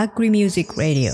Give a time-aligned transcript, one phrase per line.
[0.00, 1.10] Agri Music Radio.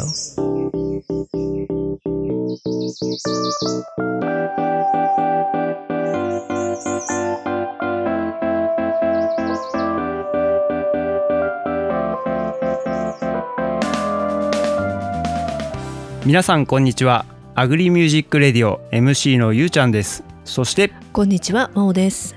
[16.26, 17.24] 皆さんこんにちは
[17.54, 20.24] Agri Music Radio MC のゆうちゃんです。
[20.44, 22.36] そしてこんにちはまおです。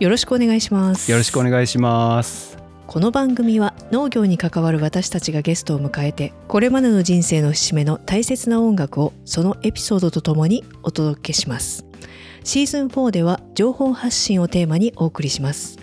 [0.00, 1.10] よろしくお願いします。
[1.10, 2.55] よろしくお願いします
[2.86, 11.84] この番組は農業に関わる私たちがゲストを迎えてこれまでの人生の節目の大切な音楽をそのエピソードとともにお届けします。
[12.44, 15.78] シーズン4では情報発信をテーマにお送りします。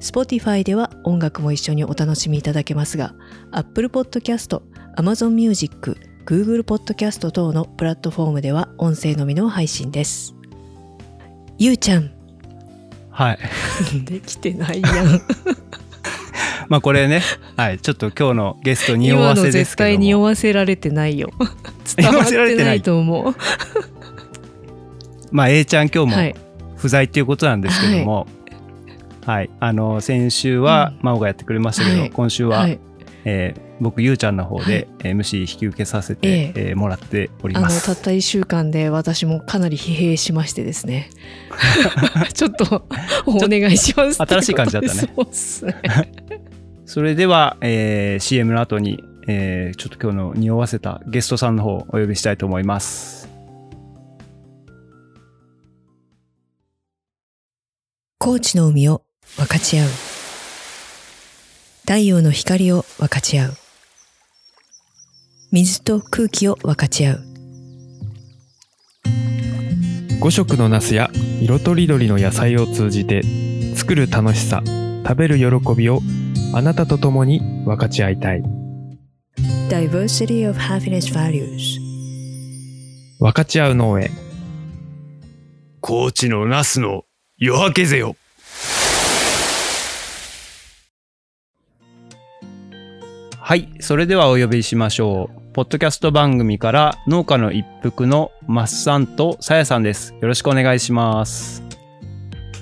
[0.00, 3.14] Spotify では音楽も一緒にお楽しみいただけますが
[3.50, 4.60] Apple Podcast、
[4.96, 10.34] Amazon Music、Google Podcast 等のプラットフォームでは音声のみの配信です。
[11.58, 12.10] ゆうちゃん。
[13.10, 13.38] はい。
[14.04, 15.20] できてないやん
[16.68, 17.22] まあこれね
[17.56, 19.94] はいちょっと今日のゲスト匂わせですけども。
[19.94, 21.30] 今の絶対匂わせられてないよ。
[21.96, 23.34] 伝わってないと思う。
[25.30, 26.34] まあ A ちゃん今日もはい。
[26.76, 28.26] 不在っていうことなんですけども。
[29.24, 31.04] はい、あの先週はうん。
[31.04, 32.10] 真央がやってくれましたけど、はい。
[32.10, 32.78] 今週は、はい。
[33.24, 36.72] えー僕ゆうちゃんの方で MC 引き受けさせて、ええ。
[36.72, 41.10] ーもらっておりあのますたった1週間で私もかなり疲弊しましてですね。
[42.32, 42.86] ちょっと
[43.26, 44.94] お願いします新しい感じだったね。
[44.94, 45.74] そうっすね
[46.86, 53.28] それでは、えー CM の後に、えーちょっと今日の匂わせたゲストさんの方をお呼びしたいと思います。
[58.18, 59.02] 高知の海を
[59.36, 59.88] 分かち合う。
[61.82, 63.52] 太陽の光を分かち合う。
[65.50, 67.20] 水と空気を分かち合う。
[70.20, 73.22] 5色のナスや色とりどりの野菜を通じて
[73.74, 74.62] 作る楽しさ
[75.06, 76.00] 食べる喜びを
[76.56, 78.42] あなたと共に分かち合いたい
[79.68, 81.78] Diversity of Happiness Values
[83.20, 84.08] 分かち合う農園
[85.82, 87.04] 高知のナスの
[87.36, 88.16] 夜明けぜよ。
[93.38, 95.52] はい、それではお呼びしましょう。
[95.52, 100.14] ポッドキャスト番組から農家の一服のマッサンとさやさんです。
[100.22, 101.62] よろしくお願いします。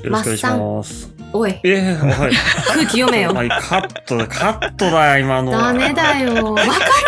[0.03, 1.13] よろしくお願いします。
[1.37, 2.33] おい、えー、はい。
[2.69, 3.33] 空気読めよ。
[3.34, 5.50] はい、カットだ、カットだよ、今の。
[5.50, 6.55] ダメだよ。
[6.55, 6.62] わか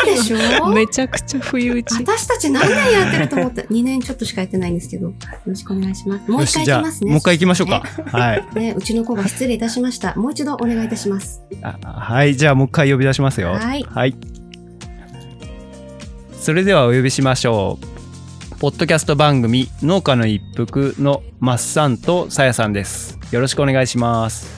[0.04, 0.66] るでしょ？
[0.74, 5.14] めちゃくちゃ不意打ち私たち何年やってると思って、2年ちょっとしかやってないんですけど、よ
[5.46, 6.28] ろしくお願いします。
[6.28, 7.10] もう一回いきますね。
[7.10, 7.82] もう一回行きましょうか。
[8.06, 8.44] はい。
[8.54, 8.60] ね。
[8.62, 10.14] ね、うちの子が失礼いたしました。
[10.16, 11.40] もう一度お願いいたします。
[11.62, 13.52] あはい、じゃあもう一回呼び出しますよ。
[13.52, 13.74] は
[14.06, 14.14] い
[16.40, 18.56] それではお呼びしましょう。
[18.58, 23.15] ポッドキャスト番組農家の一服のマッサンとさやさんです。
[23.32, 24.48] よろしくお願いします。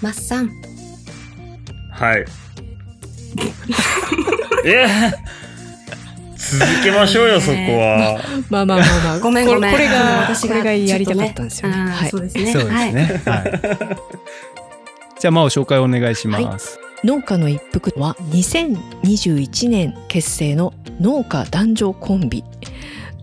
[0.00, 0.50] マッサン。
[1.92, 2.24] はい。
[4.64, 4.86] え？
[4.86, 8.20] ー、続けましょうよ、そこは。
[8.48, 9.72] まあまあまあまあ ごめんごめん。
[9.72, 12.52] これこれが私がやりたかったんですよねはいそうですね。
[12.52, 12.94] そうですはい。
[12.94, 13.22] ね。
[13.24, 13.60] はい。
[15.20, 16.78] じゃあまあ紹介お願いします。
[17.04, 22.44] 農家の一服は2021年結成の農家男女コンビ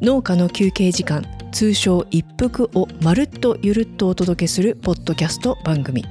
[0.02, 6.06] 農家の休憩時間通称一服をまるっとゆるっとお届けするポッドキャスト番組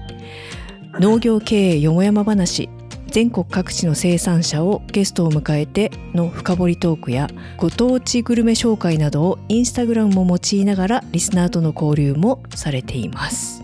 [1.01, 2.69] 農業経営よもやま話
[3.09, 13.63] 全国各地の生産者をゲストを迎えての深掘りトークやご当地グルメ紹介などをインスタグラムも用いながらリスナーとの交流もされています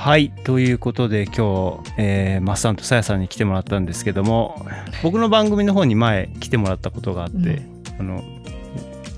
[0.00, 0.30] はい。
[0.44, 4.64] ということで今日、えーマッサンとさやさんに来てもらったんですけども、
[5.02, 8.22] 僕の番組の方に前来てもらったことがあって、うんあの、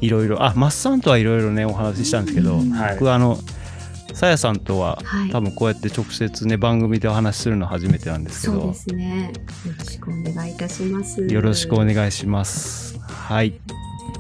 [0.03, 2.95] いろいろ、あ、マッサンとはいろいろね、お話ししたんですけど、うんはい。
[2.99, 3.39] 僕あの
[4.13, 9.33] さやさんとは、はい多分こうやって直接ね番組でお話しするの初めてなんですけどそうですね。
[9.65, 11.23] よろしくお願いいたします。
[11.23, 13.55] よろしくお願いしますはい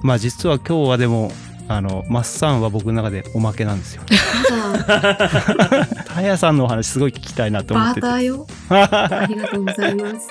[0.03, 1.31] まあ実は今日はでも
[1.69, 4.03] あのマッサンは僕の中でおまけなんですよ
[4.50, 8.47] まだ さやさんのお話すごい聞きたいなと思バっててーターよ。
[8.71, 10.28] ありがとうございます。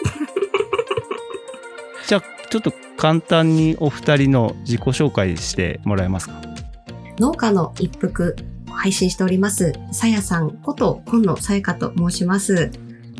[2.07, 6.35] じゃあちょっと簡単にお二人の自己紹介してもらえますか？
[7.17, 8.35] 農家の一服
[8.69, 12.71] を配信しております、さやさんこと今野さやかと申します。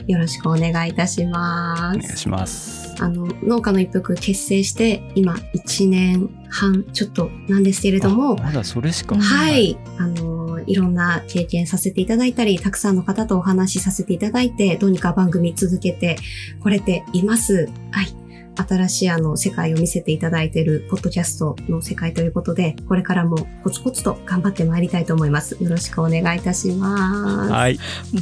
[0.07, 2.18] よろしくお願いいたしまお願いす。
[2.18, 9.78] しますあの、農家の一服結成して今1年半ちょっとなんですけれどもあ、まだそれしかはい。
[9.98, 16.18] あの、いろんな経験させていただいたり、たくさんの方とお話しさせていただいて、どうにか番組続けて
[16.62, 17.69] これています。
[17.92, 18.20] はい。
[18.56, 25.62] 新しいあの世界を見せていただいているポッドキャストの世界ということで、これからもコツコツと頑張ってまいりたいと思います。
[25.62, 27.51] よろしくお願いいたします。
[27.51, 27.80] はい。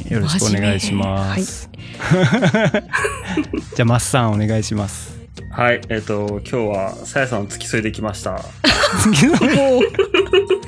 [0.08, 1.70] よろしくお願いします。
[3.74, 5.18] じゃあ、マッサンお願いします。
[5.50, 8.36] はい、えっ、と、今日は、さやさん付き添いできました。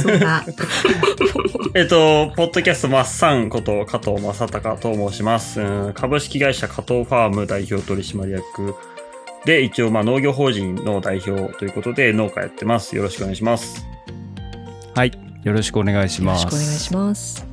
[0.00, 0.44] そうだ。
[1.74, 5.60] えっと、ポッドキャストマッサンこと加藤正隆と申します。
[5.60, 8.74] うん株式会社加藤ファーム代表取締役
[9.44, 12.94] で、一応まあ農業法人の代表ということで農家やってます。
[12.96, 13.84] よろしくお願いします。
[14.94, 15.12] はい。
[15.44, 16.40] よろしくお願いしよろます。
[16.42, 17.46] しくお願いします。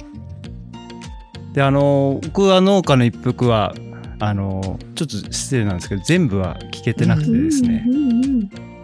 [1.54, 3.74] で、あの、僕は農家の一服は、
[4.20, 7.86] あの、ちょっと失礼なんですけど、全部は聞けてなくてですね。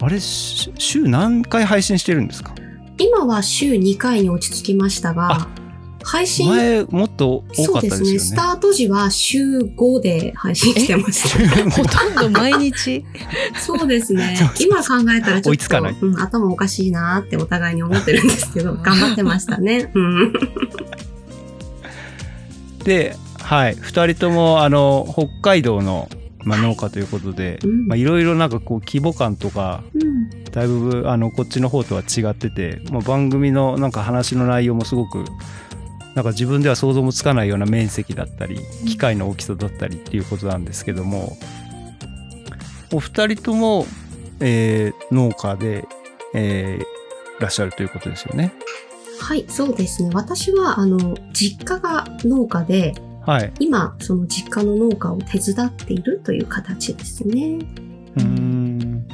[0.02, 2.54] あれ、し週何回配信してるんですか？
[2.98, 5.48] 今は週2回に落ち着きましたが、
[6.04, 8.14] 配信、前、もっと多そうかったですよね。
[8.14, 8.36] ですね。
[8.36, 11.70] スタート時は週5で配信してました。
[11.72, 13.06] ほとんど毎日？
[13.60, 14.68] そうですねそうそう。
[14.68, 19.92] 今考えたらちょっと、追いつかないうん、頭おかしいなってお互いに思ってるんですけど、 頑張ってましたね。
[19.94, 20.34] うん。
[22.84, 26.10] で、はい、2人ともあの北海道の、
[26.44, 35.26] まあ、農家ということで、うんまあ、いろいろなんかこう規模感とかうんだいぶあのこっちの方とは違ってて、まあ、番組のなんか話の内容もすごく
[36.16, 41.38] なんか自分では想像もつかないような面積だったり機械の大きさだったりっていうことなんですけども
[42.92, 43.88] お二人とも、
[44.40, 45.88] えー農家で、
[46.36, 46.84] えー
[47.40, 48.54] いらっしゃるということですよね。
[49.20, 50.10] はい、そうですね。
[50.14, 52.94] 私は、あの、実家が農家で、
[53.26, 53.54] はい。
[53.60, 57.60] 今、その実家の農家を手伝っているという形ですね。
[58.16, 59.08] うーん。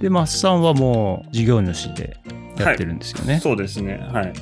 [0.00, 2.16] で、マッサンはもう事業主で
[2.58, 3.40] やってるんですよね。
[3.40, 3.98] そうですね。
[4.12, 4.32] はい。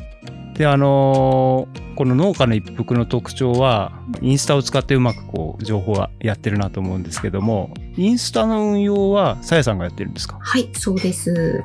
[0.54, 3.90] で、あのーこの農家の一服の特徴は、
[4.22, 10.38] インスタを使ってうまくこう、情報はやってるなと思うんですけども、インスタの運用は、さやさんがやってるんですか？
[10.40, 11.60] はい、そうです。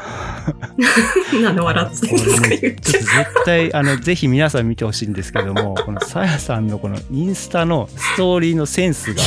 [1.42, 9.22] なんで笑ってるんですかねちょっと絶対、あの、ぜひ皆さん見てほしいんですけども、このさやさんのこのインスタのストーリーのセンスが、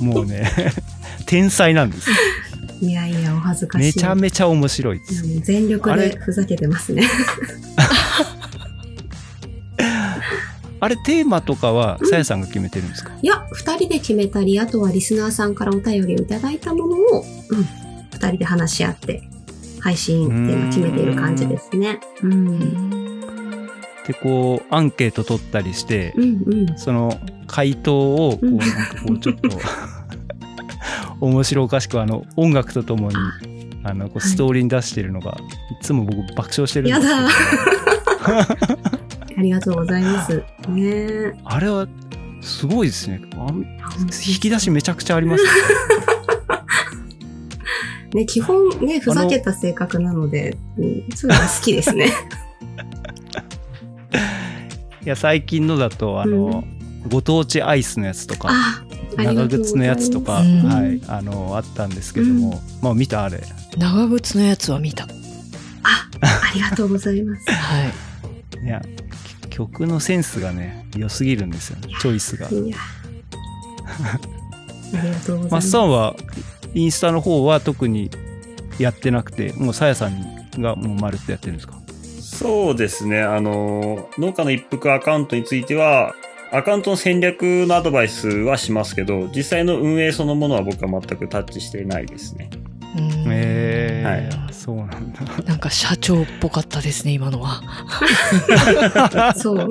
[0.00, 0.50] もうね、
[1.26, 2.10] 天才なんです。
[2.80, 3.84] いやいや、お恥ずかしい。
[3.86, 5.22] めちゃめちゃ面白いです。
[5.40, 7.02] 全力でふざけてますね。
[10.80, 13.12] あれ、テーマとかは、さやさんが決めてるんですか？
[13.22, 17.66] いや、二人で決めたり、あとはリスナーさんからお便りをいただいたものを、うん、
[18.12, 19.22] 二人で話し合って、
[19.84, 22.00] 配信っていうのを決めている感じですね。
[22.22, 22.58] うん。
[24.06, 26.78] で、こう、アンケート取ったりしてう、んうん。
[26.78, 28.76] その回答をこううんなんか
[29.06, 29.50] こうちょっと
[31.20, 33.16] 面白おかしくあの音楽とともに
[33.84, 35.36] ああのこうはいストーリーに出してるのが
[35.70, 37.28] いつも僕爆笑してるんですけどや
[39.36, 40.42] ありがとうございます。
[40.68, 41.34] ねえ。
[41.44, 41.86] あれは
[42.40, 43.48] すごいですねあ
[44.26, 45.50] 引き出しめちゃくちゃありますね
[48.14, 52.12] ね、基本ね、ふざけた性格なので、うん、そういうのが好きですね。
[55.04, 56.64] いや最近のだとあの、
[57.10, 58.50] ご当地アイスのやつとか
[59.16, 63.42] 長とうございます靴のやつとか、うんはい、あのあったんですけども、まあ見たあれ
[63.76, 65.04] 長靴のやつは見た。
[65.04, 67.44] あ、ありがとうございます。
[67.50, 67.92] はい。
[68.64, 68.80] いや
[69.42, 72.76] き曲のセンスがね良すぎるんですよねチョイスがいや。
[74.94, 75.70] ありがとうございマッます。
[75.70, 76.14] サンは
[76.74, 78.10] インスタの方は特に
[78.78, 81.78] やってなくてもうさやさんがもうまるっとやってるんですか？
[82.20, 83.22] そうですね。
[83.22, 86.14] あの、農家の一服アカウントについては、
[86.50, 92.50] アカウントの戦略のアドバイスはしますけど、実際の運営そのものは僕は全くタッチしていないですね。
[92.96, 97.62] うんえーはそうなんだなんか社長っぽかったですね、今のは。
[99.36, 99.70] そう。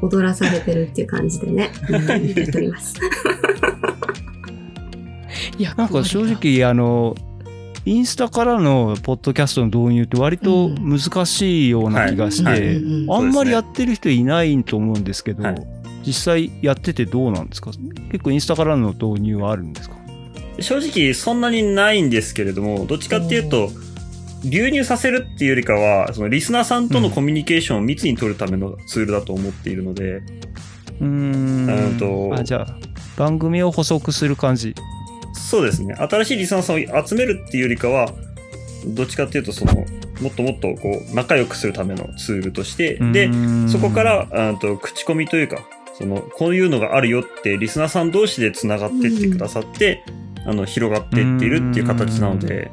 [0.00, 2.94] 踊らされてるっていう感じでね、うん、やっております。
[5.58, 7.16] いやなんか正直あの
[7.84, 15.56] インスタからのポッドキャストの導入って割と難しいような気がして、あんまりやってる人いないと思うんですけど、はい。
[16.06, 17.70] 実際やっててどうなんですか？
[18.10, 19.96] 結構インスタからの導入はあるんですか？
[20.60, 23.70] 正直そんなにないんですけれども、どっちかっていうと、
[24.44, 31.68] 流入させるっていうよりかは、そのリスナーさんとのコミュニケーションを密に取るためのツールだと思っているので、うーん。
[31.68, 32.76] うんとあじゃあ
[33.16, 34.74] 番組を補足する感じ
[35.38, 35.94] そうですね。
[35.94, 38.12] 新しいリスナーさんを集めるっていうよりかは、
[38.86, 39.74] どっちかっていうと、その、
[40.20, 43.30] もっともっとこう、仲良くするためのツールとして、で、
[43.68, 45.58] そこから、うんと、口コミというか、
[45.96, 50.04] その、こういうのがあるよって、リスナーさん同士で繋がってってくださって、
[50.44, 52.70] あの、広がっていっているっていう形なので、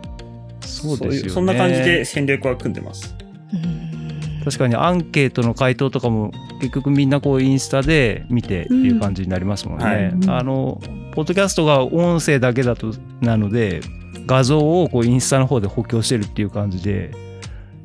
[0.61, 1.27] そうですよね。
[1.27, 3.15] いそんな感じで戦略は組んでます。
[3.53, 4.43] うん。
[4.43, 6.31] 確かにアンケートの回答とかも
[6.61, 10.11] 結局みんなこうインスタで見てっていう感じになりますもんね。
[10.13, 10.29] うん。
[10.29, 10.39] はい。
[10.39, 10.79] あの
[11.15, 13.81] ポッドキャストが音声だけだとなので
[14.25, 17.11] 画像をこうインスタの方で補強してるっていう感じで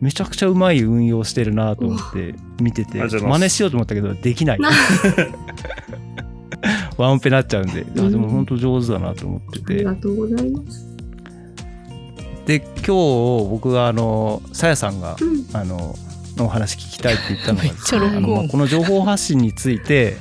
[0.01, 4.59] めちゃくちゃうまい運用してるなと思って見てて真似しようと思ったけどできない。
[4.59, 4.71] な。
[6.97, 8.11] ワンオペなっちゃうんであうん。
[8.11, 10.87] でも本当上手だなと思ってありてがとうございます。
[12.47, 12.87] で今日
[13.49, 15.47] 僕があのさやさんがうん。
[15.53, 15.95] あの
[16.37, 20.17] のお話聞きたいって言ったのが めっちゃ録あのまあ音この情報発信について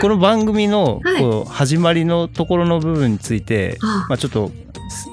[0.00, 4.50] この番組のはいこう始まりのところの部分について、あまあ、ちょっと
[4.88, 5.08] す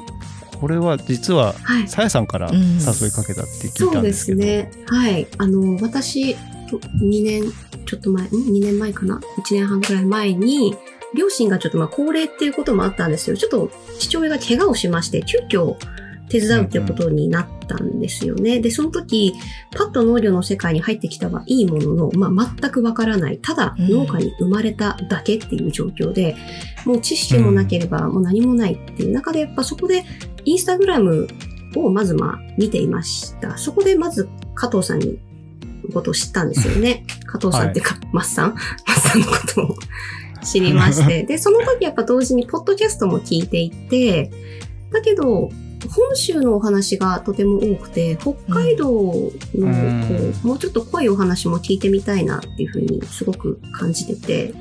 [0.59, 1.87] これは実ははい。
[1.87, 4.71] さやさんからうん誘いかけたって聞いそうでたんですけど、すね。
[4.87, 5.27] はい。
[5.37, 6.35] あの、私、
[6.69, 7.43] と2年、
[7.85, 10.75] ちょっと前、ん ?2 年前かな ?1 年半くらい前に、
[11.15, 13.37] 両親がちょっとまあ高齢っていうこともあったんですよ。
[13.37, 15.75] ちょっと父親が怪我をしまして、急遽
[16.33, 18.59] 手伝うっていうことになったんですよね。
[18.59, 19.33] で、その時、
[19.75, 23.37] パッと農業の世界に入ってきたはいいものの、まあ全くわからない。
[23.37, 26.35] ただうん農家に生まれただけっていう状況で、
[26.85, 30.03] もう知識もなければもう何もないっていう中で、やっぱそこで
[30.45, 31.27] インスタグラム
[31.75, 33.57] をまずまあ見ていました。
[33.57, 35.19] そこでまず加藤さんに
[35.91, 37.05] ことを知ったんですよね。
[37.25, 38.55] 加藤さんっていうか、マッさん
[38.87, 39.75] マッさんのことを
[40.43, 41.23] 知りまして。
[41.27, 44.31] で、その時やっぱ同時にポッドキャストも聞いていて、
[44.91, 45.49] だけど、
[45.89, 54.53] 本州のお話がとても多くて、北海道のこうんう、もうちょっと濃いお話も聞いてみたいなっていうふうにすごく感じてて、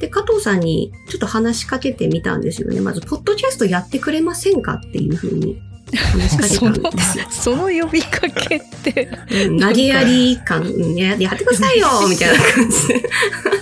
[0.00, 2.80] で、加藤さんにちょっと話しかけてみたんですよね。
[2.80, 5.60] まず、ポッドキャストやってくれませんかっていうふうに
[5.92, 7.24] 話しかけそたんのです よ。
[7.30, 9.08] その呼びかけって
[9.46, 13.02] うん投げやり感、うんややってくださいよみたいな感じで。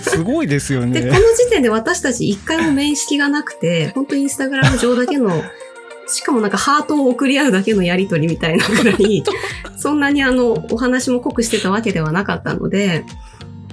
[0.01, 1.19] すごいですよで、このね。
[1.37, 5.43] 時点で私たち一回も面識がなくて、本当インスタグラム上だけの、
[6.11, 9.23] しかもなんかハートを送り合うだけのやりとりみたいなぐらい、
[9.77, 13.05] そんなにあの、お話も濃くしてたわけではなかったので、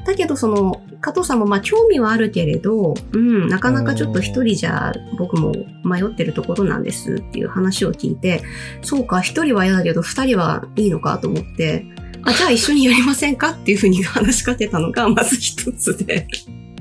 [0.04, 5.52] だけどその、加藤さんもまあ興味はあるけれど、うん、なかなかちょっと一人じゃ僕も
[5.84, 8.42] 迷ってるところなんですっていう話を聞いて、
[8.82, 11.84] そうか、一人は嫌だけど二人はいいのかと思って、
[12.22, 16.26] あ、じゃあ一緒にやりませんかっていうふうに話しかけたのがまず一つで。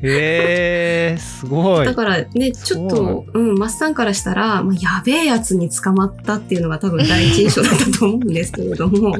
[0.03, 1.95] へえすごいだ。
[1.95, 9.17] からね、ちょっそうと、うん、マッサンからしたら、まあ、やべえやつに捕まったっていうのが多分第一印象だったと思うんですけれども、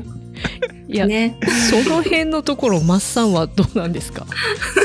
[0.88, 1.40] いや、ね。
[1.70, 4.28] その辺のところマッサンはどうなんですか？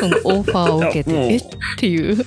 [0.01, 1.37] そのオファーを受けてえ？
[1.37, 1.43] っ
[1.77, 2.25] ていう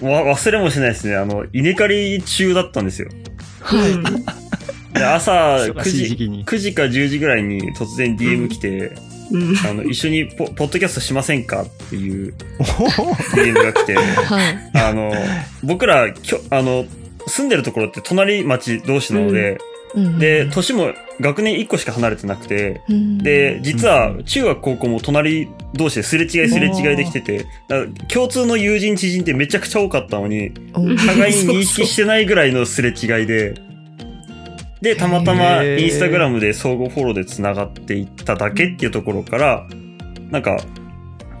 [0.00, 1.16] わ忘れもしないですね。
[1.16, 3.08] あの、稲刈り中だったんですよ。
[3.60, 4.02] はい、うん
[4.92, 6.44] で朝忙9時、しい時期に。
[6.44, 8.96] 9時か10時ぐらいに突然 DM 来て、うん。
[9.68, 12.34] あの、一緒にポポッドキャストしませんかっていう
[13.34, 14.70] DM が来て、はい。
[14.74, 15.12] あの、
[15.62, 16.84] 僕ら、きょあの、
[17.26, 19.58] 住んでるところって隣町同士なので、
[19.94, 20.18] うん。
[20.18, 23.18] で、年も学年1個しか離れてなくて、うん。
[23.18, 33.54] で、実は中学高校も隣同士ですれ違いすれ違いできてて、だから共通の友人知人ってめちゃくちゃ多かったのに、うん互いに認識してないぐらいのすれ違いで、
[34.80, 39.66] で、たまたまインスタグラムで相互フォローで繋がっていっただけっていうところから、
[40.30, 40.56] なんか、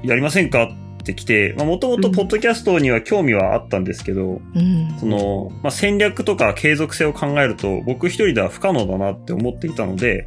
[0.02, 4.96] やりませんかって来て、まあもともとポッドキャストには興味はあったんですけど、うん。
[4.98, 10.26] その、まあ戦略とか継続性を考えると、僕一人では不可能だなって思っていたので、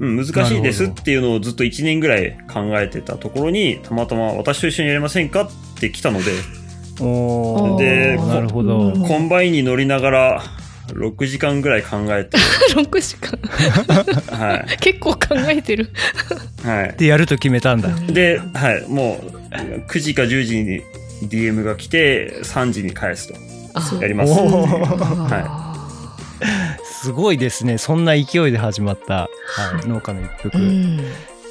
[0.00, 6.30] うん、難しいですっていうのをずっと1年ぐらい考えてたところに、たまたま私と一緒にやりませんかって来たので、
[7.00, 7.78] おー。
[7.78, 8.78] でなるほど。
[8.78, 9.02] うん。
[9.02, 10.42] コンバインに乗りながら、
[10.94, 12.36] 6時間ぐらい考えて、
[12.74, 13.38] 6時間
[14.38, 15.18] は結構考
[15.48, 15.90] えてる
[16.64, 16.66] い。
[16.66, 16.94] はい。
[16.96, 17.88] で、やると決めたんだ。
[18.12, 19.26] で、はい、もう、
[19.86, 20.82] 9時か10時に
[21.28, 23.34] DM が来て、3時に返すと。
[23.74, 24.32] あやります。
[24.32, 25.66] は
[26.84, 27.78] すごいですね。
[27.78, 29.28] そんな勢いで始まった、は、
[29.74, 30.58] はい農家の一服。
[30.58, 31.00] うん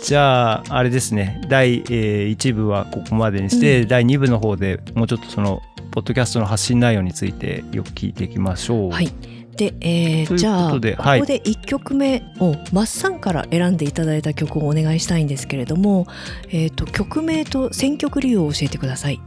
[0.04, 1.42] じゃあ、あれですね。
[1.50, 5.62] 第、え1部はここまでにして、第2部の方でもうちょっとその、
[5.92, 8.92] ポッドキャストの発信内容についてよく聞いていきましょう。
[8.92, 9.12] はい。
[9.58, 16.06] で、えーということでじゃあ、はいここで1曲目をマッサンから選んでいただいた曲をお願いしたいんですけれども、
[16.50, 19.20] えー、と曲名と選曲理由を教えてください。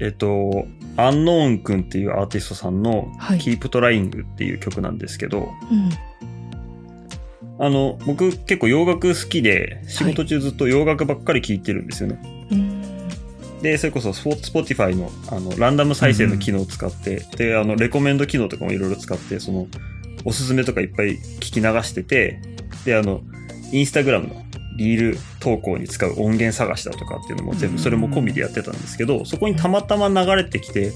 [0.00, 5.90] えっと、アンノーンくんっていうアーティストさんのはい Keep Trying っていう曲なんですけど、うん
[7.62, 12.48] あの、僕結構洋楽好きで、仕事中ずっと洋楽ばっかり聴いてるんですよね。
[12.50, 13.62] うん。
[13.62, 19.68] で、それこそスポ Spotify のあのランダム再生の機能を使って、で、あの、レコメンド機能とかもいろいろ使って、その、
[20.24, 22.40] おすすめとかいっぱい聞き流してて、
[22.84, 23.20] で、あの、
[23.70, 24.42] インスタグラムの
[24.76, 30.90] リール投稿に使う音源探しだとかっていうのも全部それも込みでやってたんですけど、そこにたまたま流れてきて、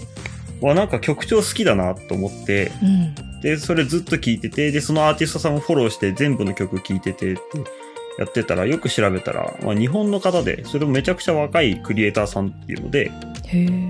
[0.61, 3.41] わ、なんか曲調好きだなと思って、うん。
[3.41, 7.41] で、それずっと聴いてて、で、そのアーティストさんをフォローして全部の曲聴いててって
[8.19, 13.13] やってたら、よく調べたら、まあ、日本の方で、それもめちゃくちゃ若いクリエイターさんっていうので、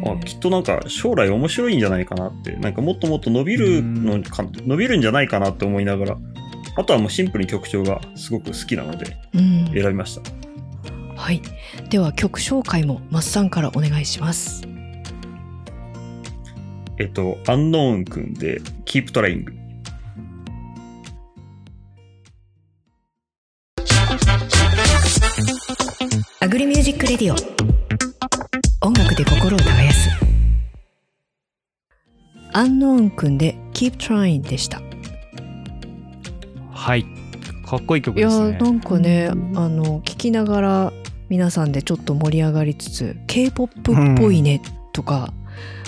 [0.04, 6.18] あきっとなんか将来面白いんじゃないかなって、なんかもっともっと伸びるのか、伸びるんじゃないかなって思いながら、
[6.76, 9.72] あとはもうシンプルに曲調がすごく好きなのでうん。
[9.72, 10.22] 選びました。
[11.16, 11.40] はい。
[11.88, 14.75] では曲紹介もマッサンからお願いします
[16.98, 19.44] えっと、アンノーンくんで Keep Trying。
[26.40, 27.36] Agri Music Radio。
[28.86, 30.08] 音楽で心を耕す。
[32.54, 34.80] アンノーンくんで Keep Trying でした。
[36.70, 37.04] はい。
[37.66, 38.58] かっこいい曲いやですね。
[38.58, 39.58] ーなんかね、うん。
[39.58, 40.92] あの聞きながら
[41.28, 44.62] 皆さんでちょっと盛り上がりつつ K-POP っぽいね
[44.94, 45.34] とか、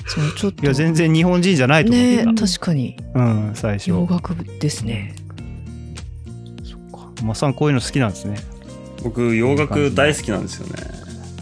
[0.09, 0.65] そのちょっと。
[0.65, 2.97] いや全然日本人じゃないと思ってねた、確かに。
[3.15, 3.91] うん最初。
[3.91, 5.15] 洋楽ですね。
[6.65, 7.23] そっか。
[7.23, 8.37] まっさんこういうの好きなんですね。
[9.03, 10.75] 僕、洋楽大好きなんですよね。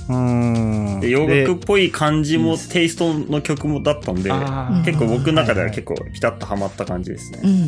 [0.09, 1.01] うーん。
[1.01, 4.31] で洋楽っぽい感じもテイストの曲もだったんで、
[4.85, 7.41] 結構僕の中でははい結構ピタッとハマった感じですね。
[7.43, 7.67] うんうんうん。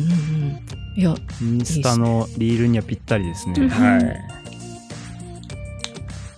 [0.95, 3.55] いやインスタのリールにはぴったりですね。
[3.57, 3.69] うん。
[3.69, 4.03] はい。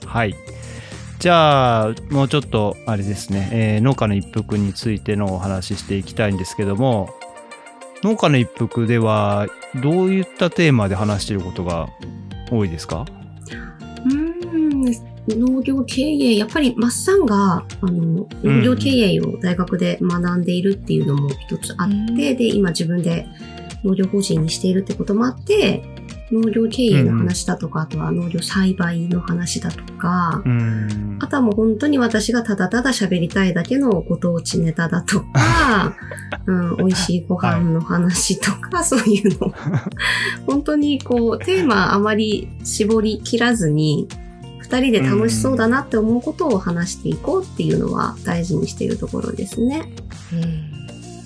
[0.06, 0.36] はい。
[1.21, 7.11] じゃあ、もうちょっと、あれですね、えー農家の一服についてのお話ししていきたいんですけども、
[8.01, 9.45] 農家の一服では、
[9.83, 11.89] どういったテーマで話していることが
[12.49, 13.05] 多いですか？
[14.05, 14.81] うーん
[15.27, 22.15] 農業経営、やっぱりマッサンが、あの、農業経営を大学で学んでいるっていうのも一つあって、うん。
[22.15, 23.27] で、今自分で
[23.83, 25.83] 農業法人にしているってこともあって、
[26.31, 35.95] 農業経営の話だとか、あとは農業栽培の話だとか、うんあとはもう本当に私がただただ喋りたいだけのご当地ネタだとか、
[36.47, 39.53] うん、美味しいご飯の話とか、そういうの。
[40.47, 44.07] 本当にこう、テーマあまり絞り切らずに、
[44.59, 49.91] 二人で楽しそうだなって思うことを話していこうっていうのは大事にしているところですね。
[50.33, 50.70] うん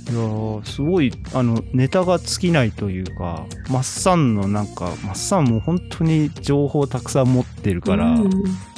[0.07, 8.31] いやーすごいあのネタが尽きないというかマッサンのなんかマッサンも本当に情報たくさん持ってるから、うん。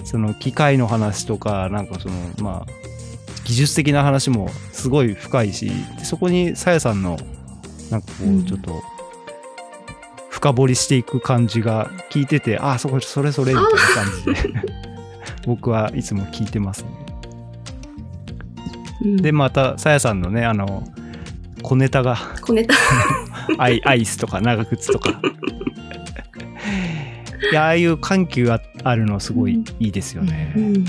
[0.05, 2.65] その機械の話とかなんかそのまあ
[3.43, 7.17] 技術的な話もすごい深いしでそこにさやさんの
[7.91, 8.39] なんかこうん。
[8.39, 8.81] うちょっと
[10.29, 14.59] 深掘りしていく感じが聞いてて、ああそこそれそれみたいな感じで
[15.47, 16.89] 僕はいつも聞いてますね。
[19.03, 19.17] うん。
[19.17, 20.83] でまたさやさんのねあの
[21.61, 22.75] 小ネタが小ネタ。
[23.57, 25.21] アイアイスとか長靴とか
[27.51, 30.53] いやああいう緩急があるのすごいいいですよね。
[30.55, 30.85] うん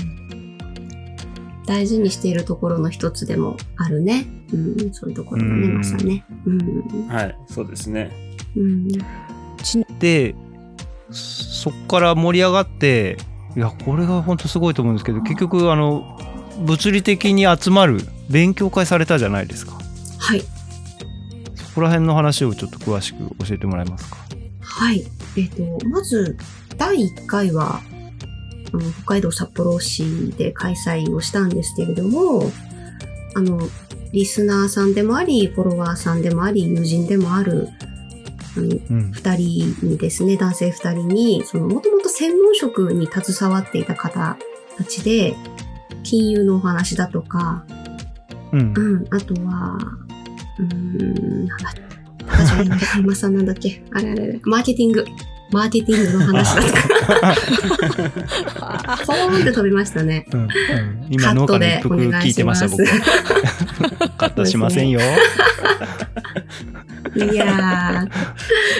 [1.65, 4.25] 大事にしているところの一つでもあるね。
[4.51, 6.25] うん、そういうところだね、うんまさね。
[6.47, 7.07] うん。
[7.07, 8.09] はい、そうですね。
[8.57, 8.87] うん。
[9.99, 10.33] で
[11.11, 13.17] そっから盛り上がって
[13.55, 16.17] いやこれが本当すごいと思うんですけど結局あの
[16.59, 19.73] 物理的に集まる勉強会されたじゃないですか
[20.17, 20.43] はい。
[21.69, 24.17] そこら辺の話をちょっと詳しく教えてもらえますか？
[24.61, 25.03] はい。
[25.37, 26.37] えっ、と、まず、
[26.77, 27.81] 第1回は、
[28.71, 32.51] あの北海道札幌市で開催をしたんですけれども、
[33.35, 33.59] あの、
[34.11, 37.67] リスナーさんでもあり、フォロワーさんでもあり、友人でもある、
[38.57, 39.11] あの、うん。
[39.11, 44.37] 二人にですね、男性二人に、その、もともと専門職に携わっていた方
[44.77, 45.35] たちで、
[46.03, 47.65] 金融のお話だとか、
[48.51, 48.73] うん。
[48.75, 49.77] うん、あとは、
[50.59, 51.73] うーん、なんだ
[52.27, 53.81] あ、さんなんだっけ。
[53.93, 55.05] あれあれあれ、マーケティング。
[55.51, 56.73] マーケティングの話だと
[58.59, 58.99] か。
[59.07, 60.27] ポーンって飛びましたね。
[60.31, 60.47] うんうん。
[60.47, 60.55] カ
[61.09, 62.93] 今農家のットで一服お願い聞いてましたします。
[63.79, 64.99] 僕カットしませんよ、
[67.15, 68.07] いや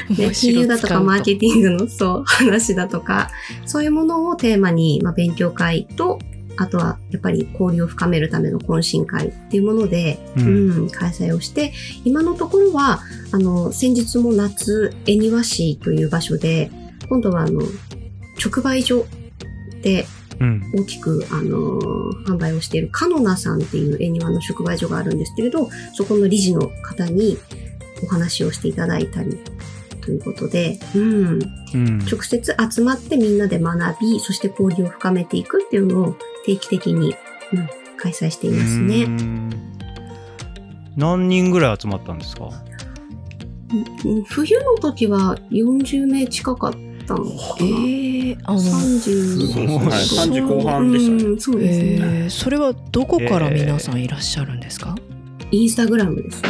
[0.09, 3.31] ー、ね、金融だとかマーケティングのそう話だとか、
[3.65, 6.19] そういうものをテーマに、まあ、勉強会と、
[6.59, 12.99] あとはやっぱり交流を深めるための懇親会っていうもので、ううんん、開催をして、今のところは、
[13.31, 16.69] あの、先日も夏、恵庭市という場所で、
[17.07, 17.61] 今度はあの、
[18.43, 19.05] 直売所
[19.81, 20.05] で
[20.39, 20.61] うん。
[20.73, 27.37] 大きく、あのー販売をしているカノナさんっていう恵庭の直売所があるんですけれど、そこの理事の方に
[28.03, 29.37] お話をしていただいたり、
[30.01, 31.39] ということで、うん、
[31.73, 31.99] うん。
[31.99, 37.15] 直接集まってみんなで学び、そして交流を深めていくっていうのを定期的に、
[37.53, 39.05] うん、開催していますうね。
[39.05, 39.49] ん
[40.97, 42.49] 何人ぐらい集まったんですか？
[44.05, 46.73] うん冬の時は40名近かっ
[47.07, 47.31] たのかな。
[47.59, 51.85] えー、あの30すごいはい30後半でしたねうんそうですね。
[52.23, 54.95] えーそれはどこから皆さんいらっしゃるんですか、
[55.51, 56.49] インスタグラムですね。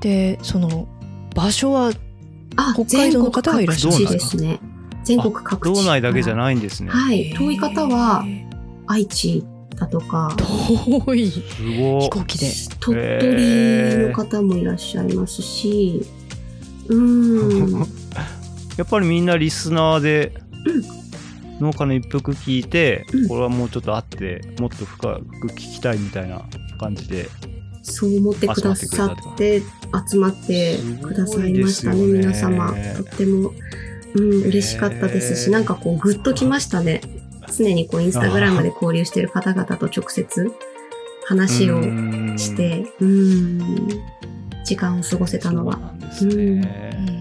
[0.00, 0.86] でその
[1.34, 1.92] 場所は
[2.56, 4.60] あ、北海道の方がいらっしゃる全国各地ですね。
[5.04, 5.74] 全国各地。
[5.74, 6.90] 道内だけじゃないんですね。
[6.90, 7.32] はい。
[7.34, 8.24] 遠い方は
[8.90, 9.44] 愛知
[9.76, 11.30] だとか、遠い。
[11.30, 12.50] 飛行機で。
[12.80, 16.02] 鳥取の方もいらっしゃいますし、
[16.90, 17.86] うーん。
[18.76, 20.34] やっぱりみんなリスナーで、
[21.60, 26.42] 農家の一服聞いて、うんこれはもうちょっと会って、もっと深く聞きたいみたいな
[26.80, 27.28] 感じで。
[27.82, 29.62] そう思ってくださって、
[30.10, 32.74] 集まってくださいましたね、ね皆様。
[32.96, 33.52] とっても、
[34.16, 37.19] うん、嬉しかったですし、なんかこう、グッときましたね。
[37.50, 40.50] 常にこう、インスタグラムで交流してる方々と直接
[41.26, 43.88] 話をうんして、うん、
[44.64, 45.76] 時間を過ごせたのは。
[45.76, 47.20] なんですね。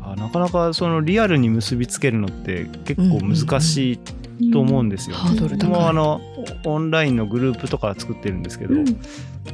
[0.00, 3.92] あなかなかそのリアルに結びつけるのって結構難し
[4.38, 5.16] いと思うんですよ。
[5.16, 6.20] ハードル高い僕もあの
[6.64, 8.84] オンラインのグループとか作ってるんですけど、うん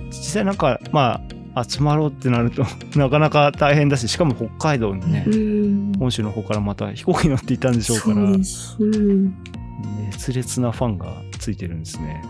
[0.08, 1.20] 実際なんかま
[1.54, 2.64] あ集まろうってなると
[2.98, 5.92] なかなか大変だししかも北海道にね、うん。
[5.98, 8.26] 本州の方からまた飛行機乗っていたんでしょうかそら。
[10.06, 12.22] 熱烈なファンがついてるんですね。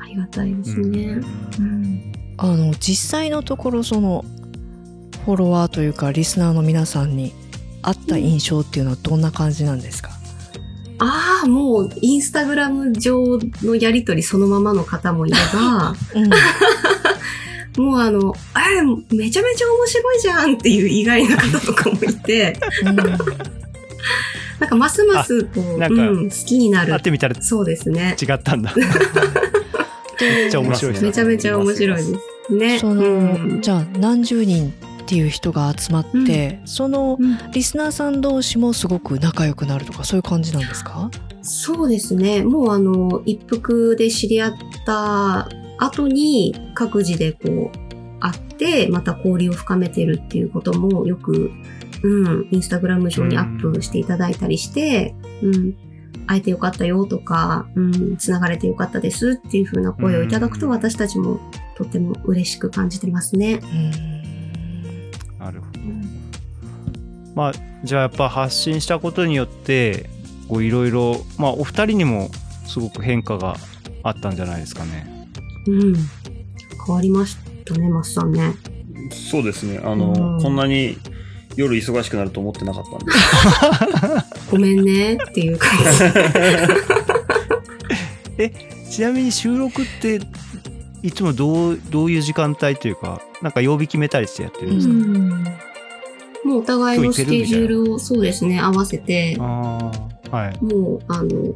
[0.00, 1.00] ありがたいですね。
[1.04, 1.24] うん
[1.58, 2.12] うん。
[2.36, 4.24] あの実際のところその
[5.24, 7.32] フォロワーというかリスナーの皆さんに
[7.82, 10.10] あった印象っていうのはどんな感じなんですか、
[10.98, 16.30] ああ、もう、インスタグラム上のやりとりそのままの方もいれば、うん
[17.76, 22.56] もうあの、え、めちゃめちゃ面白いじゃんっていう意外な方とかもいて、
[24.62, 27.02] なんかますますこう、なんかうん、好きになる会っ。
[27.02, 28.16] てみたら違そうですね。
[28.16, 28.72] ったんだ。
[30.20, 32.12] めっちゃ面白いですねめちゃめちゃ面白いです。
[32.54, 32.78] ね。
[32.78, 34.72] その、うんじゃあ何十人
[35.02, 41.10] っていう人が集まって、そのうんリスナーさん同士もすごく仲良くなるとかそういう感じなんですか？
[41.42, 42.44] そうですね。
[42.44, 44.54] もうあの、一服で知り合っ
[44.86, 45.48] た
[45.78, 47.78] 後に各自でこう、
[48.20, 51.50] 会って、また交流を深めてるっていうこともよく、
[52.02, 55.76] うん、インスタグラム上にアップしていただいたりして、うん、
[56.26, 61.40] 会えてよかったよとか、うん、繋がれてよかったですっていう風な声をいただくとうん私たちも
[61.76, 63.60] とっても嬉しく感じてますね。
[65.38, 65.80] なるほど。
[67.34, 67.52] まあ
[67.84, 70.08] じゃあやっぱ発信したことによって
[70.48, 72.30] こういろいろまあお二人にも
[72.66, 73.56] すごく変化が
[74.02, 75.28] あったんじゃないですかね。
[75.66, 75.94] うん。
[76.84, 78.54] 変わりましたね、マッさんね。
[79.30, 79.80] そうですね。
[79.82, 80.98] あの、うんこんなに
[81.56, 83.12] 夜忙しくなると思ってなかったんで。
[84.50, 85.70] ごめんねっていう感
[88.36, 88.50] じ。
[88.90, 90.20] ちなみに収録って
[91.02, 95.46] いつもどうどういう時間帯というかなんか曜日決めたりしてやってるんですか、うん
[96.44, 99.92] もうお互いのスケジュールをそうですね、合わせて、あ
[100.30, 100.64] あはい。
[100.64, 101.54] もう、あの、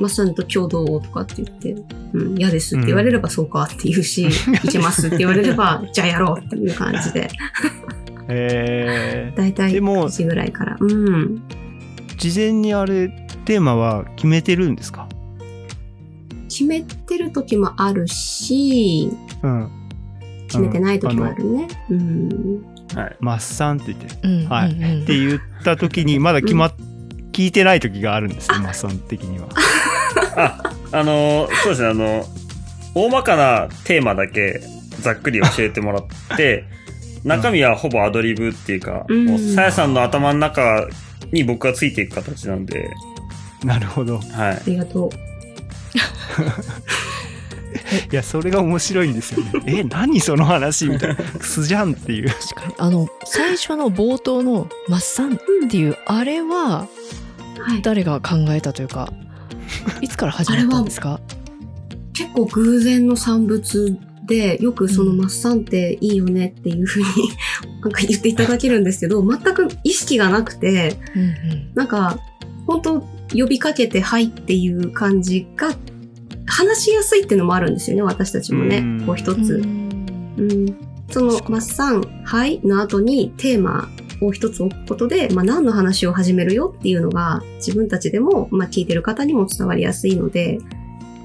[0.00, 1.76] マッサンと共同とかって言って、
[2.14, 4.26] うん、嫌ですって言われればそうかって言うし、
[4.64, 7.28] いけますって言われれば、じゃあやろうっていう感じで、
[8.28, 10.76] えだいたいでも9時ぐらいから。
[10.78, 11.42] うん。
[12.06, 13.08] ー、事前にあれ
[13.44, 15.08] テーマは決めてるんですか？
[16.48, 19.10] 決めてる時もあるし、
[19.42, 19.70] うん。
[20.48, 21.68] 決めてない時もあるね。
[21.90, 22.64] うん。
[22.94, 23.16] はい。
[23.20, 26.74] マッサンって言ってうんはいうんうんって言った時にまだ決まっ、
[27.32, 29.48] 聞いてない時があるんですよマッサン的には。
[30.36, 30.62] あ、
[30.92, 32.24] あの、そうですね、あの、
[32.94, 34.60] 大まかなテーマだけ
[35.00, 36.64] ざっくり教えてもらって、
[37.24, 40.86] 中身はほぼアドリブっていうか、うんもう、さやさんの頭の中
[41.32, 42.90] に僕がついていく形なんで、
[43.64, 44.18] なるほど。
[44.18, 44.62] はいあ。
[44.66, 45.10] りがとう。
[48.12, 49.62] いやそれが面白いんですよね。
[49.80, 51.16] え何その話みたいな。
[51.40, 52.28] 素じゃんっていう。
[52.30, 55.38] 確かにあの最初の冒頭の「マッサン」っ
[55.70, 56.86] ていうあれは
[57.58, 57.82] はい。
[57.82, 59.12] 誰が考えたというか
[60.00, 61.20] いつから始まったんですか？
[62.14, 63.98] 結構偶然の産物で、
[64.36, 67.06] よくそのうんマッサンっていいよねっていうふうに
[67.82, 71.30] なんか言っていただけるんですけど、全く意識がなくて、うんうん
[71.74, 72.18] なんか、
[72.66, 73.00] 本当
[73.34, 75.74] 呼びかけてはいっていう感じが、
[76.46, 79.06] 話しやすいっていうのもあるんですよね、私たちもねうん。
[79.06, 79.62] こう一つ。
[80.36, 80.76] うん。
[81.10, 83.88] その、マッサン、はいの後にテーマ
[84.20, 90.58] を一つ置くことで、まあ何の話を始めるよっていうのが、自分たちでも、まあ聞いてる方にも伝わりやすいので、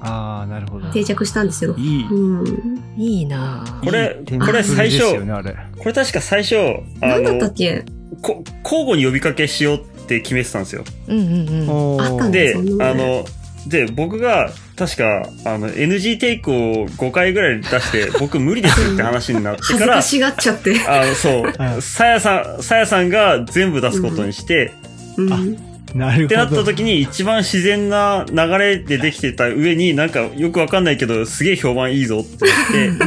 [0.04, 0.90] ああなるほど。
[0.90, 1.74] 定着したんですよ。
[1.76, 2.06] いい。
[2.06, 2.82] うん。
[2.96, 5.56] いいなぁこれこれ最初ですよねあれ。
[5.78, 6.56] これ確か最初、
[7.00, 7.84] あ何だったのっ、け？
[8.22, 10.84] こ交互に呼びかけしようって決めてたんですよ。
[11.08, 13.24] うんうんうんあったんだで、あの、
[13.66, 16.54] で、僕が、確か、あの、NG テイクを
[16.86, 20.76] 5回ぐらい出して、 僕無理ですって話になってから恥ずか、しがっちゃって。
[20.86, 24.72] あの、そはう、さやさん、さやさんが全部出すことにして、
[25.16, 25.73] うん。
[25.94, 26.24] なるほど。
[26.26, 33.04] ってなった時に一番自然な流れでできてた上になんかよくわかんないけどすげえ評判いいぞって言って、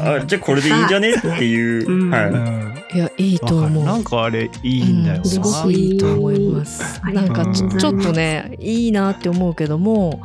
[0.00, 1.88] あ、じゃあこれでいいんじゃねっていう。
[1.88, 2.24] うんはい。
[2.30, 5.62] うんいやいいと思うなんかあれいいんだようんすごな。
[5.62, 10.20] くいいと思いますなんかがとうございますちょっとねいいなって思うけども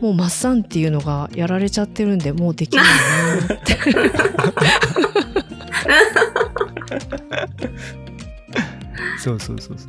[0.00, 2.86] もうマッサンっていうのがやられちゃってるんでもうできない
[3.48, 3.78] なって
[9.18, 9.88] そうそうそうそう。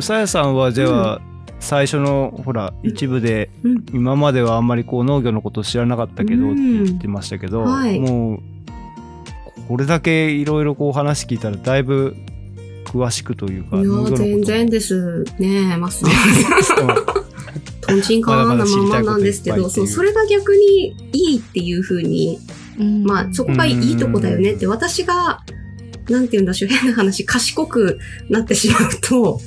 [0.00, 1.20] さやさんはじゃあ、
[1.60, 3.86] 最初のほら一部でうん。
[3.92, 6.84] 今まではあんまりこう農業のこと知らなかったけどってうん。
[6.84, 7.98] 言ってましたけど、はい。
[7.98, 8.40] もう
[9.68, 12.16] これだけいろいろこう話聞いたらだいぶ
[12.84, 14.16] 詳しくというかいや農業のこと。
[14.16, 17.24] 全然ですねマスター。
[17.86, 22.38] とんちんかんなまんまなんですけど、そう、それが逆にいいっていう風に、
[22.78, 23.04] うん。
[23.04, 25.42] まあ、そこがいいとこだよねって、私が、
[26.08, 27.98] なんて言うんだしょう、変な話、賢く
[28.30, 29.40] なってしまうと、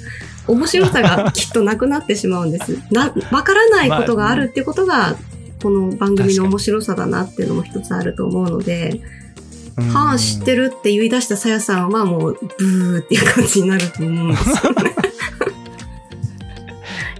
[0.48, 2.78] 面白さがきっとなくなってしまうんです。
[2.92, 5.16] な、わからないことがあるってことが、
[5.62, 9.18] この番組の面白さだなっていうのも一つあると思うので、うん
[9.94, 14.96] はあ、知ってるって言い出したさやさんはもう、ブーっていう感じになると思うんですよね。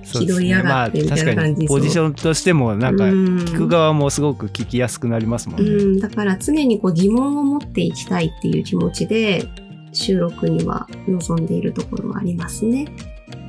[0.04, 5.70] そうですね気取りやがってみたいな感じにポジションとしてもなんかうん聞く側もすごく聞きやすくなりますもんね。
[5.70, 9.48] うん、だから常にこう疑問を持っていきたいっていう気持ちで
[9.92, 12.88] 収録には臨んでいるところはありますね。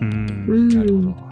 [0.00, 1.28] うんうんなるほど。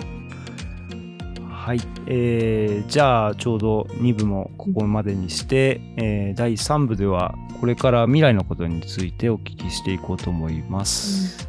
[1.49, 11.49] はい、えーじゃあちょうど2部もここまでにして、えー第3部ではこれから未来のことについてお聞きしていこうと思います。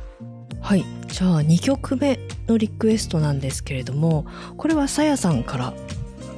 [0.62, 4.26] はいじゃあ2曲目のリクエストなんですけれども
[4.58, 5.74] これはさやさんから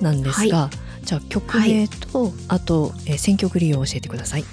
[0.02, 0.70] なんですが、
[1.04, 4.46] じゃあ曲名と、あと、えー選曲理由を教えてください。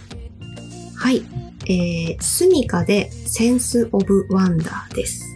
[0.97, 1.23] はい。
[1.69, 5.36] えー、スミカでセンスオブワンダーです。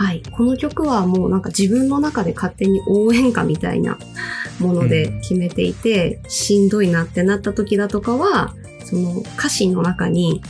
[0.00, 0.22] はい。
[0.22, 3.98] この曲はもうなんか自分の中で勝手に応援歌みたいな
[4.58, 8.54] もので決めていて、しんどいなってなった時だとかは、
[8.86, 10.40] その歌詞の中に、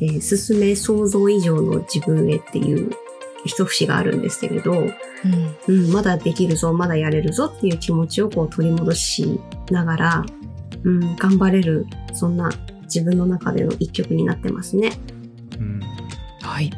[0.00, 2.92] えー進め想像以上の自分へっていう
[3.44, 4.92] 一節があるんですけれど、うん
[5.66, 9.38] うん、まだできるぞ、まだやれるぞっていう気持ちをこう取り戻し
[9.70, 10.24] ながら、
[10.84, 12.48] うん、頑張れる、そんな
[12.84, 14.92] 自分の中での一曲になってますね。
[15.58, 15.80] うん
[16.40, 16.70] はい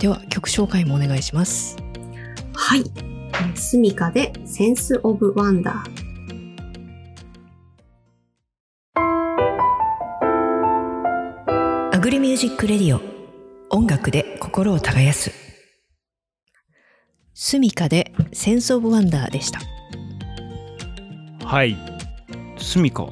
[0.00, 1.76] では曲紹介もお願いします。
[2.54, 2.84] はい。
[2.96, 3.14] えー
[3.56, 6.04] sumika で Sense of Wonder。
[11.92, 13.00] Agri Music Radio
[13.70, 15.32] 音楽で心を耕す
[17.32, 19.60] sumika で Sense of Wonder でした
[21.46, 21.76] はい。
[22.58, 23.06] スミカ。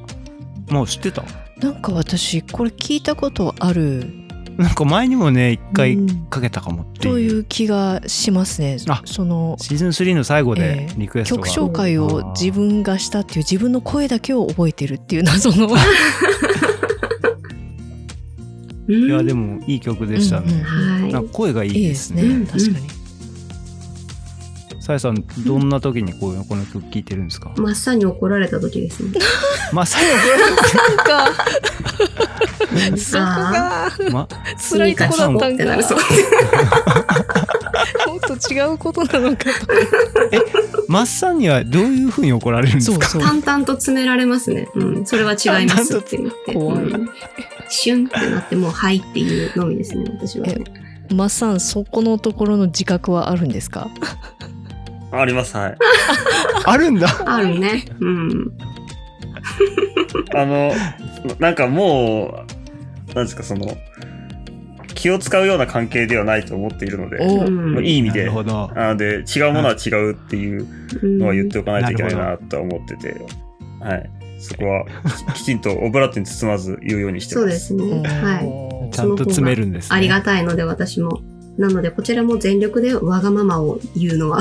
[0.69, 1.23] もう知ってた？
[1.57, 4.22] なんか私これ聞いたことある
[4.57, 6.25] なんか前にもね、一回うん。
[6.27, 7.31] かけたかもってという。
[7.37, 8.77] いう気がしますね。
[8.87, 10.95] あそのシーズン3の最後でええ。
[10.97, 11.47] リクエストが。
[11.47, 15.67] 曲紹介を自分がしたっていう自分の声だけを覚えてるっていう謎の
[18.87, 19.03] うん。
[19.05, 20.53] いや、でもいい曲でしたね。
[20.53, 20.63] うんうん
[21.01, 21.13] はい。
[21.13, 22.45] なんか声がいいいいでですすね、うん。
[22.45, 22.87] 確かに。
[24.81, 27.53] さやさん、どんな時にこういう この曲聴いてるんですか？
[27.55, 29.11] 真っ青に怒られた時ですね。
[29.71, 31.45] まあ、さ やなんか
[32.97, 35.97] そこがま、辛いとこだったんかってなるそう。
[38.07, 39.51] もっと違うことなのかと
[40.87, 43.07] マッサンにはどういうふうに怒られるんですか？
[43.07, 44.67] そうそう淡々と詰められますね。
[44.75, 45.05] うん。
[45.05, 46.53] それは違いますって言って。
[46.53, 47.09] 怖いうん
[47.69, 50.63] シュンってなってもうはいっていうのみですね、私はね。
[51.11, 53.89] マッサンそこのところの自覚はあるんですか？
[55.11, 55.77] あります、はい。
[56.65, 57.85] あるんだあるね。
[57.99, 58.51] うん。
[60.35, 60.71] あの、
[61.39, 62.52] なんかもう、
[63.13, 63.77] なんですか、その、
[64.95, 70.67] 気を使うような関係ではないと思っているので、いい意味でなので、違うものは違うっていう
[71.19, 73.15] のは言っておかないといけないうんなとは思ってて、
[73.79, 74.09] はい。
[74.39, 74.85] そこは
[75.35, 77.67] ききちんとオブラートに包まず言うようにしてます。
[77.67, 78.07] そうですね。
[78.07, 78.93] はい。
[78.93, 79.95] ちゃんと詰めるんですね。
[79.95, 81.21] ありがたいので、私も。
[81.57, 84.39] なので、こちらも全力でわがままを言うのは、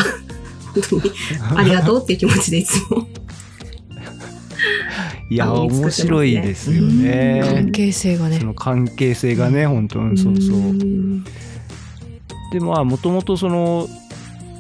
[0.75, 1.03] 本当に
[1.57, 3.07] ありがとうっていう気持ちでいつも。
[5.33, 7.71] いや、面白いですよ関ね。
[7.73, 8.39] 係性がね。
[8.39, 10.57] その関係性がね、本当にそうそう。
[10.59, 11.25] ん。
[12.53, 13.89] でまあもともとその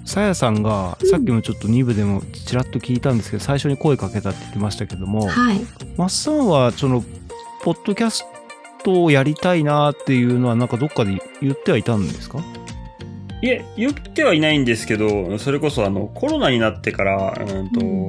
[0.07, 5.61] さやさんがさっきもちょっと2部でもちらっと聞いたんですけど最初に声かけたって言ってましたけどもはい。
[5.97, 7.05] マッサンはその
[7.63, 8.25] ポッドキャス
[8.83, 12.41] トをやりたいなっていうのはなんかどっかで言ってはいたんですか？
[13.43, 18.09] いえ、言ってはいないんですけど、それこそあの、コロナになってから、うんと、うん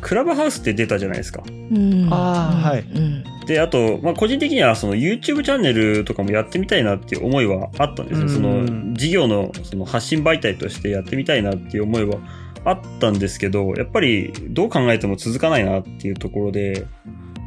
[0.00, 1.42] クラブハウスって出たじゃないですか。
[1.46, 2.08] うん。
[2.10, 2.80] あーはい。
[2.80, 8.26] うんで、あと、まあ、個人的にはその YouTube チャンネルとかもやってみたいなっていう思いはあったんですよ。
[8.26, 8.34] うん。
[8.34, 12.18] その事業のその発信媒体としてやってみたいなっていう思いは
[12.66, 16.86] あったんですけど、やっぱりどう考えても続かないなっていうところで、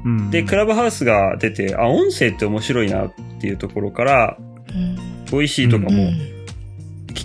[0.03, 0.31] うん。
[0.31, 4.97] で、クラブハウスが出て、あ、音声って面白いなっていうところから、うん。
[5.29, 6.30] Voicy とかもうん聞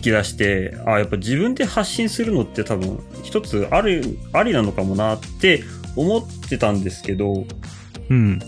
[0.07, 5.63] き出して、あ、やっぱ自分で発信するのって多分一つある、ありなのかもなって
[5.97, 7.47] 思ってたんですけど、
[8.09, 8.39] うん。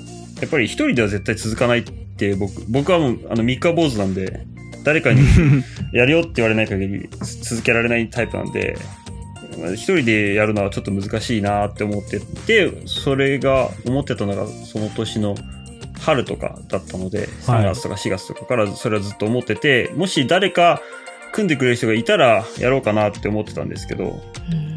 [0.40, 4.46] やっぱり一人では絶対続かないって僕、僕はもうあの三日坊主なんで、
[4.84, 5.22] 誰かに
[5.92, 7.08] やるよって言われない限り
[7.42, 8.78] 続けられないタイプなんで、
[9.60, 15.34] まあ一人でやるのはちょっと難しいなって思ってて、それが思ってたのがその年の
[16.00, 20.80] 春とかだったので、3月とか4月とかからそれはずっと思ってて、もし誰か
[21.32, 24.20] 組んでくれる人がいたらやろうかなって思ってたんですけど、
[24.52, 24.68] うん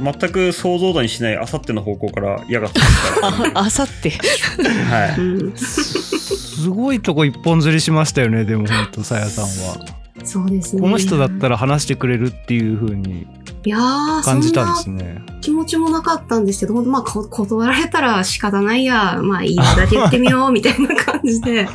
[0.00, 4.70] 全く想像だにしないあさっての方向から嫌がってますかああさってら。
[4.70, 5.20] はい。
[5.20, 10.00] うん、すごいとこ一本釣りしましたよね、でも本当さやさんは。
[10.24, 10.82] そうですね。
[10.82, 13.26] この人だったら話してくれるっていう風に
[13.64, 15.22] いやー、感じたんですね。
[15.42, 21.68] 気持ちもなかったんですけど、ほんとまあ、こ断られたら仕方ないや、まあ、いいだけ言ってみよう、みたいな感じで。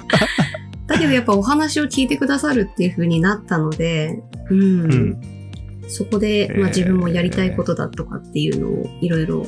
[0.88, 4.60] だけどやっぱお話を聞いてくださるっていう風になったので、うん。
[4.60, 5.52] うん。
[5.88, 9.45] そこで、まあ、えー自分もやりたいことだとかっていうのをいろいろ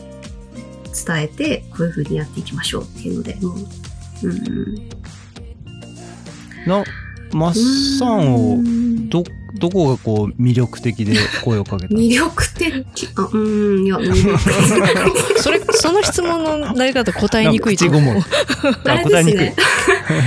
[1.06, 4.90] 伝えて、こういう風にやっていきましょうっていうので、もう、うん。
[6.66, 6.84] な、
[7.34, 9.10] マッサンをう、ん
[9.58, 15.42] ど、どこがこう魅力的で声をかけた魅力的、あ、うん、いや、魅力的。
[15.42, 18.20] それその質問の投げ方答えにくいと口ごもる。
[18.86, 19.64] あれ答えにくいですね。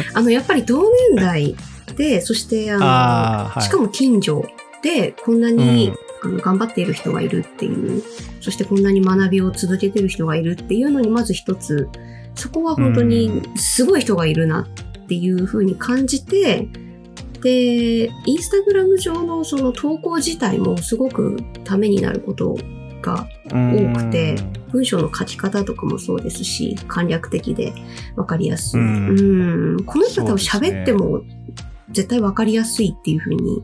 [0.14, 1.56] あの、やっぱり同年代
[1.96, 3.62] で、そして、あの、はい。
[3.62, 4.44] しかも近所
[4.82, 8.02] で、こんなに、うんあの頑張っている人がいるっていう、
[8.40, 11.88] そしてこんなに学びを続けてる人がいるっていうのに、まず一つ、
[12.34, 14.68] そこは本当にすごい人がいるな
[15.02, 16.68] っていうふうに感じて、
[17.42, 22.56] で、インスタグラム上のその投稿自体もすごくためになること
[23.00, 24.36] が多くて
[24.72, 27.72] 文章の書き方とかもそうですし、簡略的で
[28.16, 28.80] 分かりやすい。
[28.80, 29.76] ううん。
[29.76, 31.22] ん、この人多分喋っても
[31.90, 33.62] 絶対分かりやすいっていうふうに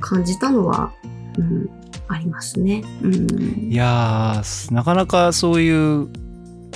[0.00, 0.92] 感じたのは、
[1.38, 1.68] うん、
[2.08, 2.82] ありますね。
[3.02, 3.70] うん。
[3.70, 6.08] い、やー、なかなかそういう、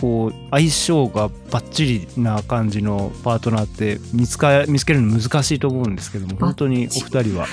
[0.01, 7.47] こう、相性がバッチリな感じのパートナーって見つか、見つけるの難しいと思うんですけども、本当にお二人は。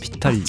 [0.00, 0.42] ぴったり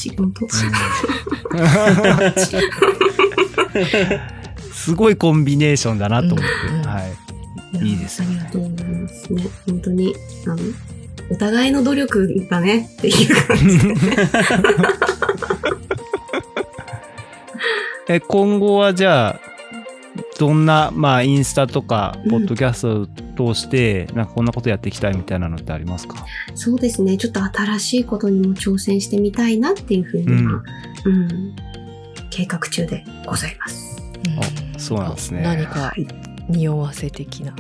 [4.74, 7.30] すごいコンビネーションだなと思って、うんうんはい。
[7.78, 9.44] やいいですよねありがとうございますね。
[9.68, 10.58] 本当に、あの、
[11.32, 13.96] お互いの努力だねっていう感じで。
[18.16, 19.40] え、今後はじゃあ、
[20.40, 22.82] どんな、まあ、インスタとか、うんポッドキャス
[23.36, 26.26] トを通して、なんかこんなことやっていきたいみたいなのってありますか？
[26.56, 27.18] そうですね。
[27.18, 30.64] ちょっと新しいことにも挑戦してみたいなっていうふうには、
[31.06, 31.56] うん、
[32.30, 34.02] 計画中でございます。
[34.76, 36.08] あそうなんですね何かはい。
[36.50, 37.54] 匂わせ的な。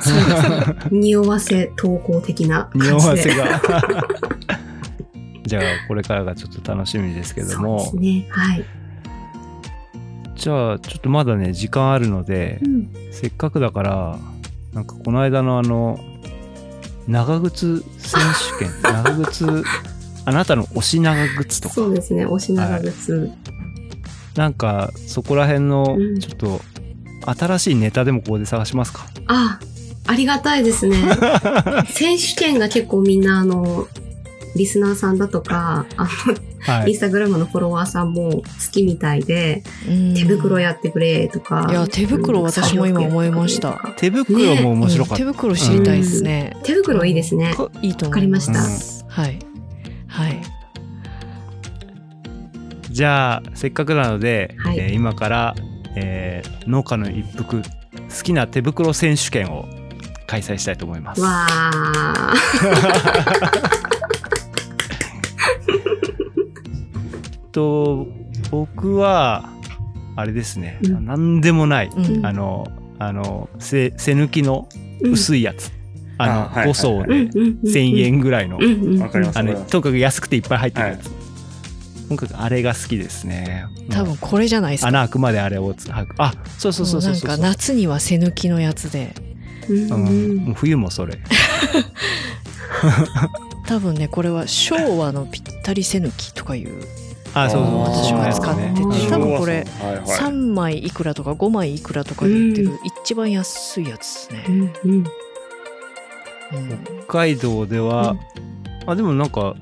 [0.00, 0.76] そうですね。
[0.98, 2.94] 匂わせ投稿的な感じで。
[2.94, 3.60] 匂わせが。
[5.46, 8.26] じゃあ、これからがちょっと楽しみですけどそうも、ですね。
[8.30, 8.64] はい。
[10.46, 12.88] じゃあ、ちょっとまだね、時間あるのでう、ん。
[13.10, 14.16] せっかくだから、
[14.72, 15.98] なんかこの間のあの、
[17.08, 18.20] 長靴選
[18.58, 19.64] 手権、 長靴、
[20.24, 22.24] あなたの推し長靴とかそ、うですね。
[22.26, 23.28] 推し長靴。
[24.36, 26.60] なんかそこら辺のうんちょっと
[27.26, 29.04] 新しいネタでもここで探しますか？
[29.26, 29.58] あ、
[30.06, 30.96] ありがたいですね。
[31.90, 33.88] 選手権が結構みんなあの、
[34.54, 36.08] リスナーさんだとか、あの、
[36.66, 36.90] はい。
[36.90, 39.62] インスタグラムのフォロワーさんも好きみたいで、
[40.14, 41.66] 手袋ややってくれとか。
[41.70, 45.16] いや手袋私も今思いました手袋も面白かった。
[45.16, 46.56] 手袋知りたいですね。
[46.64, 47.54] 手袋いいですね。
[47.82, 48.50] いいと思います。
[48.50, 49.38] わかりましたはい。
[50.08, 50.42] はい。
[52.90, 55.54] じゃあせっかくなので、はいえー今から、
[55.94, 57.68] えー農家の一服好
[58.24, 59.66] きな手袋選手権を
[60.26, 61.20] 開催したいと思います。
[61.20, 62.34] わー。
[67.56, 68.06] と
[68.50, 69.48] 僕は
[70.14, 71.06] あれですね、うん。
[71.06, 72.26] なんでもない、うん。
[72.26, 72.66] あの
[72.98, 74.68] あの背背抜きの
[75.00, 75.12] うん。
[75.12, 75.72] 薄いやつ、
[76.16, 81.10] あのあはいはい5層でうんうんうん1000円ぐらいの、とにかく安くていっぱい入ってるやつ、
[82.08, 83.66] とにかくあれが好きですね。
[83.90, 84.88] 多分これじゃないですか。
[84.88, 86.14] 穴開くまであれをつ履く。
[86.18, 87.28] あそうそうそうそうそう。
[87.28, 89.14] なんか夏には背抜きのやつで、
[89.68, 91.18] うん冬もそれ。
[93.66, 96.82] 多分ねこれは昭和のぴったり背抜きとかいう
[97.38, 100.04] あそうそう私は使ってて多分これはいはい。
[100.04, 104.44] 3枚いくらとか5枚いくらとかで売ってる一番安いやつですね。
[104.48, 105.04] うんうんうん
[107.06, 108.16] 北海道では、
[108.86, 109.56] あでもなんか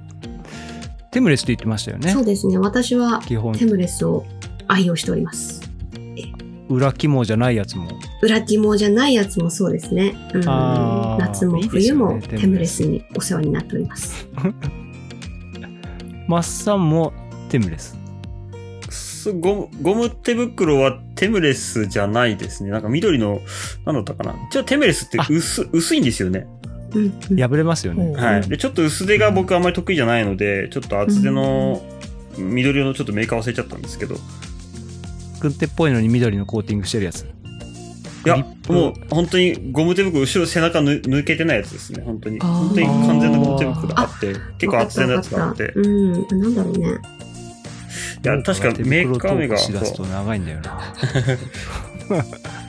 [1.10, 2.58] テムレスって言ってましたよねそうですね。
[2.58, 4.24] 私は基本テムレスを
[4.68, 5.62] 愛用しております。
[6.68, 7.88] 裏肝じゃないやつも。
[8.22, 10.14] 裏肝じゃないやつもそうですね。
[10.34, 10.42] うん、
[11.18, 14.28] 夏も冬もねテムレスにお世話になっております。
[16.28, 17.12] マッサンも
[17.54, 17.96] テムレス。
[18.90, 22.70] すゴム、ゴム手袋はテムレスじゃないですね。
[22.70, 23.42] なんか緑の、
[23.86, 24.34] なんだったかな。
[24.50, 26.48] じゃあテムレスって薄、薄いんですよね。
[27.38, 28.06] 破れますよね。
[28.06, 28.48] うんはい。
[28.48, 31.80] で、ちょっと薄手が僕あんまり得意じゃないので、ちょっと厚手の
[32.38, 34.16] 緑色のちょっとメーカー忘れちゃったんですけど。
[34.16, 34.18] い
[35.38, 37.24] 軍手っぽいのに緑のコーティングしてるやつ。
[38.24, 42.02] やグリッ、プもう本当にゴム手袋、後ろ背中ぬ抜けてないやつですね。
[42.04, 42.40] 本当に。
[42.40, 45.62] 本当に完全なゴム手袋があって、結構厚手のやつがあって。
[45.62, 46.98] いうん、なんだろうね。
[48.24, 50.80] や、確かメーカー名が、しだすとそう長いんだよな。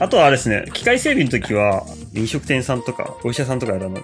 [0.00, 1.84] あとはあれですね、機械整備の時は、
[2.14, 3.96] 飲食店さんとか、お医者さんとかやるの、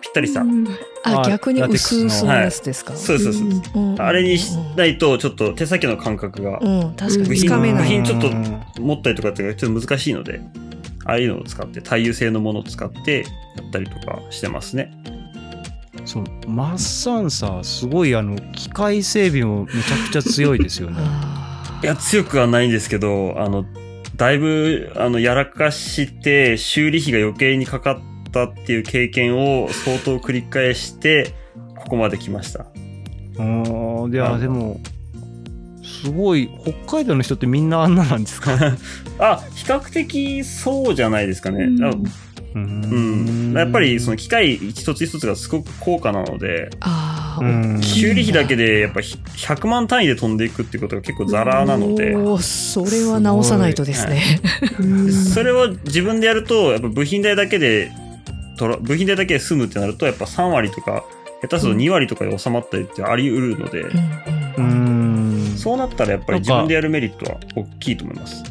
[0.00, 0.42] ぴったりした。
[0.42, 0.66] うん
[1.04, 2.94] あ、あ逆に薄々のやつですか？
[2.96, 3.62] そうです、そうです。
[3.74, 7.82] うんあれにしないと、ちょっと手先の感覚がうん、確かに部つかめない。
[7.82, 10.40] 部品ちょっとうん持ったりとかっていうのがちょっと難しいので、
[11.04, 13.20] ああいうのを使って、耐油性のものを使って
[13.56, 14.92] やったりとかしてますね。
[16.06, 20.96] そう、マッサンさ、すごいあの、機械整備もめちゃくちゃ強いですよね。
[21.00, 23.66] あ いや、強くはないんですけど、あの、
[24.16, 31.34] だいぶ、あの、やらかして、修理費が余計にかかったっていう経験を相当繰り返して、
[31.76, 32.66] ここまで来ました。
[33.38, 33.42] う
[34.08, 34.12] ん。
[34.12, 34.80] いや、うんでも、
[35.82, 36.48] すごい、
[36.86, 38.52] 北海道の人ってみんなあんななんですか？
[39.18, 41.64] あ、比較的そうじゃないですかね。
[41.64, 41.90] うんあ
[42.56, 43.52] ううん。
[43.54, 54.40] やっぱり、その機械一つ一つがすごく高価なので、あうん修理費だけでやっぱひ100万単位で飛んでいくっていうことが結構ザラなので、それは直さないとですね。
[54.80, 57.90] うんそれを自分でやると、やっぱ部品代だけで、
[58.58, 61.04] とら部品代だけで済むってなると、やっぱ3割とか、
[61.42, 63.84] 下手すると2割とかで収まったりってあり得るので、
[64.56, 65.54] うん。
[65.58, 68.42] そうなったらやっぱり自分でやるメリットは大きいと思います。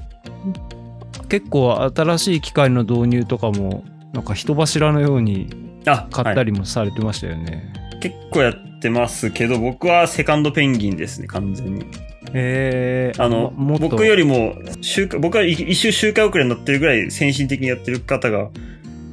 [1.28, 3.84] 結構新しい機械の導入とかも、
[4.16, 5.50] なんか人柱のように
[5.86, 7.74] あ、買ったはいりもされてましたよね。
[8.00, 11.86] 結構やってますけど、僕はセカンドペンギンですね、完全に。
[12.34, 18.50] えー、あの、僕よりも、周回僕は一一周周回遅れになってるぐらい先進的にやってる方が、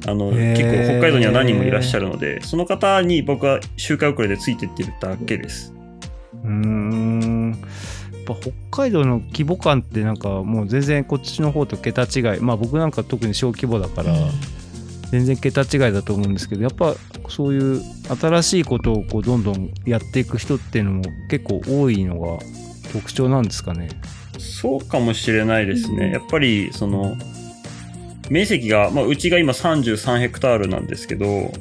[0.07, 5.73] あの、へー結構北海道には何人もいらっしゃるので、その方に僕は周回遅れでついてってるだけです。
[6.45, 7.51] うーん。
[8.13, 12.39] やっぱ北海道の規模感ってなんかもう全然こっちの方と桁違い。
[12.39, 14.13] まあ僕なんか特に小規模だから
[15.13, 16.95] 全然桁違いだと思うんですけど、やっぱ
[17.29, 17.81] そういう
[18.19, 22.39] 新しいことをこうどんどんやっていく人っていうのも結構多いのが
[22.91, 23.89] 特徴なんですかね。
[24.39, 26.11] そうかもしれないですね。
[26.11, 27.15] やっぱり、その、
[28.31, 31.51] 面積が、まあ、うちが今33ヘクタールなんですけど、う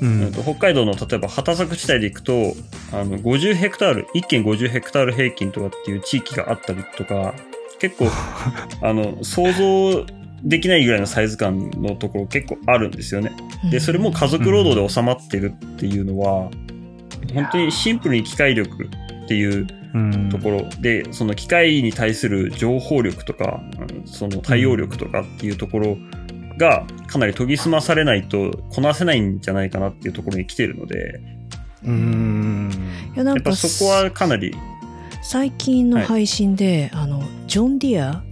[0.00, 2.54] うん北海道の例えば畑作地帯で行くと、
[2.92, 7.34] あの、50ヘクタール、1軒50ヘクタール平均とかっていう地域があったりとか、
[7.80, 8.06] 結構、
[8.80, 13.32] あの、想像できないぐらいのサイズ感のところ結構あるんですよね。
[13.70, 16.50] で、それも家族労働で収まってるっていうのは、
[17.34, 18.88] 本当にシンプルに機械力
[19.24, 25.96] っていううんところで、その機械に対する情報力とか、うんその対応力とかっていうところ
[26.58, 31.20] がかなり研ぎ澄まされないとこなせないんじゃないかなっていうところに来てるので、
[31.84, 32.70] うーん。
[33.14, 34.54] いやなんかやっぱそこはかなり、
[35.22, 38.24] 最近の配信で、あのジョン・ディア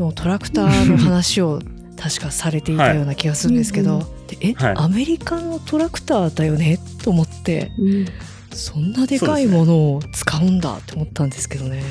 [0.00, 1.60] のトラクターの話を
[1.96, 4.04] 確かされていたような気がするんですけど、はい
[4.36, 6.78] でえ、はいアメリカのトラクターだよね？
[7.04, 8.06] と思ってうん
[8.52, 11.82] そんなでかいものを使うんだって思ったんですけどね。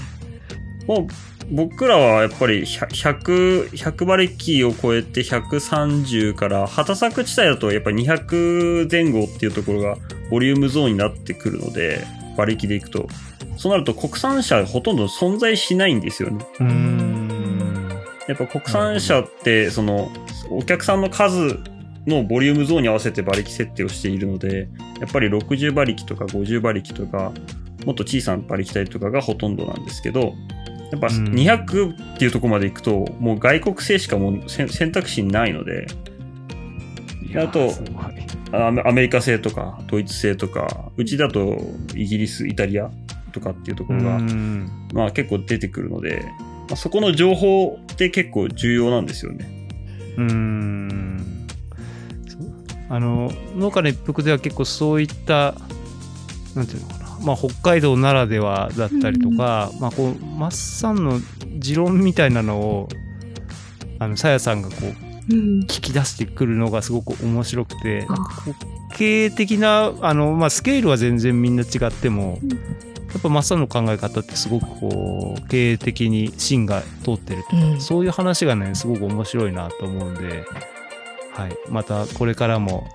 [0.88, 1.08] もう
[1.52, 9.98] 僕らはやっぱり100、100馬力を超えて130から、畑作地帯だとやっぱり200前後っていうところが
[10.30, 12.06] ボリュームゾーンになってくるので、
[12.36, 13.08] 馬力でいくと。
[13.58, 16.46] そうなると国産車ほとんど存在しないんですよね。
[16.60, 17.09] うーん。
[18.30, 20.12] やっぱ国産車って、その、
[20.52, 21.60] お客さんの数
[22.06, 24.70] のボリュームゾーンに合わせて馬力設定をしているので、
[25.00, 27.32] やっぱり60馬力とか50馬力とか、
[27.88, 30.36] もっと小さな馬力帯とかがほとんどなんですけど、
[30.92, 31.30] やっぱうん。
[31.30, 35.88] 200っていうところまで行くと、もう外国製しかもう選選択肢ないので、
[37.36, 37.72] あと
[38.52, 41.58] アメリカ製とかドイツ製とか、うちだと
[41.96, 42.92] イギリス、イタリア
[43.32, 44.70] とかっていうところが、うん。
[44.94, 46.24] まあ結構出てくるので、
[46.70, 49.68] まあ、そこの情報って結構重要なんですよね。
[50.18, 51.00] うーん
[52.90, 55.54] あの農家の一服では結構そういった
[56.56, 61.20] なんていうのかな、まあ、北海道ならではだったりとか、まあ、こうマッサンの
[61.60, 62.90] 持論みたいなのを
[64.00, 65.60] あのさやさんがこううん。
[65.62, 72.40] 聞き出してくるのがすごく面白くてう経営的なあの、まあ、スケールは全然みんな違っても
[73.18, 80.46] っぱマッサンの考え方ってすごくこう経営的に芯が通ってるとか、うんそういう話がねすごく面白いなと思うんで、
[81.34, 82.88] はい、またこれからも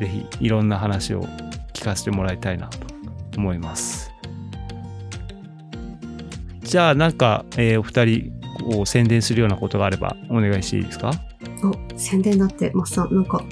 [0.00, 1.22] ぜひいろんな話を
[1.74, 2.86] 聞かせてもらいたいなと
[3.36, 4.10] 思います。
[6.62, 8.32] じゃあなんか、えーお二人
[8.78, 11.12] を宣伝するようなことがあればお願いしていいですか？
[11.64, 13.44] お、宣伝だって、マッサン、なんか、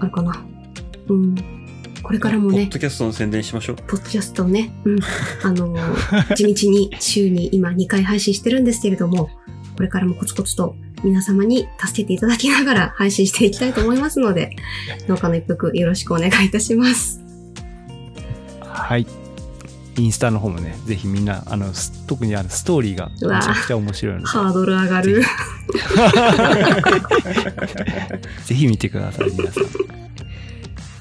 [0.00, 0.44] あるかな？
[1.08, 1.34] うん。
[2.02, 3.76] これからもね、ポッドキャストの宣伝しましょう。
[3.76, 4.98] ポッドキャストをね、うん。
[5.42, 9.30] あのー、 地道に週に今2回配信してるんですけれども、
[9.76, 14.50] これからもコツコツと皆様に助けていただきながら配信していきたいと思いますので、
[15.08, 17.20] 農家の一服よろしくお願いいたします。
[18.60, 19.06] はい。
[19.98, 25.22] インスタの方もね、ぜひみんな、あの、す特にあのストーリーがめちゃくちゃ面白いので、ハードル上がる。
[28.44, 30.05] ぜひ 見てください、皆さん。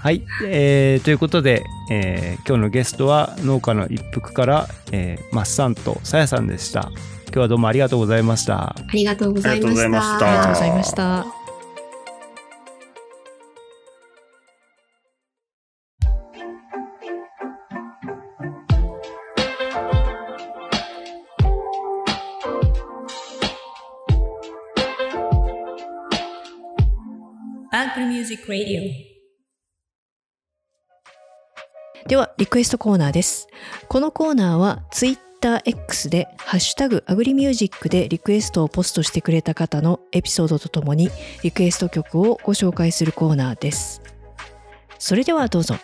[0.05, 0.21] はい。
[0.45, 6.91] えー、ということで、えー今日のゲストは農家の一服から、えー、マッサンとさやさんでした。
[7.23, 8.75] 今日はどうもありがとうございました。
[8.75, 9.73] ありがとうございました。
[9.73, 11.25] ありがとうございましたありがとうございました。
[27.71, 29.14] Apple Music Radio
[32.07, 33.47] では、リクエストコーナーです。
[33.87, 41.09] このコーナーは TwitterX でハッシュタグアグリミュージックでリクエストをポストしてくれた方のエピソードとともに
[41.41, 44.03] リクエスト曲をご紹介するコーナーです。
[44.99, 45.77] それではどうぞ。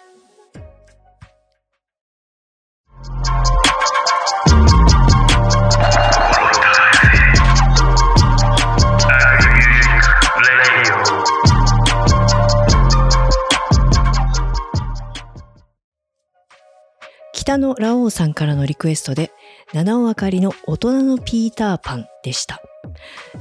[17.52, 19.30] 北野ラオウさんからのリクエストで
[19.74, 22.62] 七尾あかりの大人のピーターパンでした。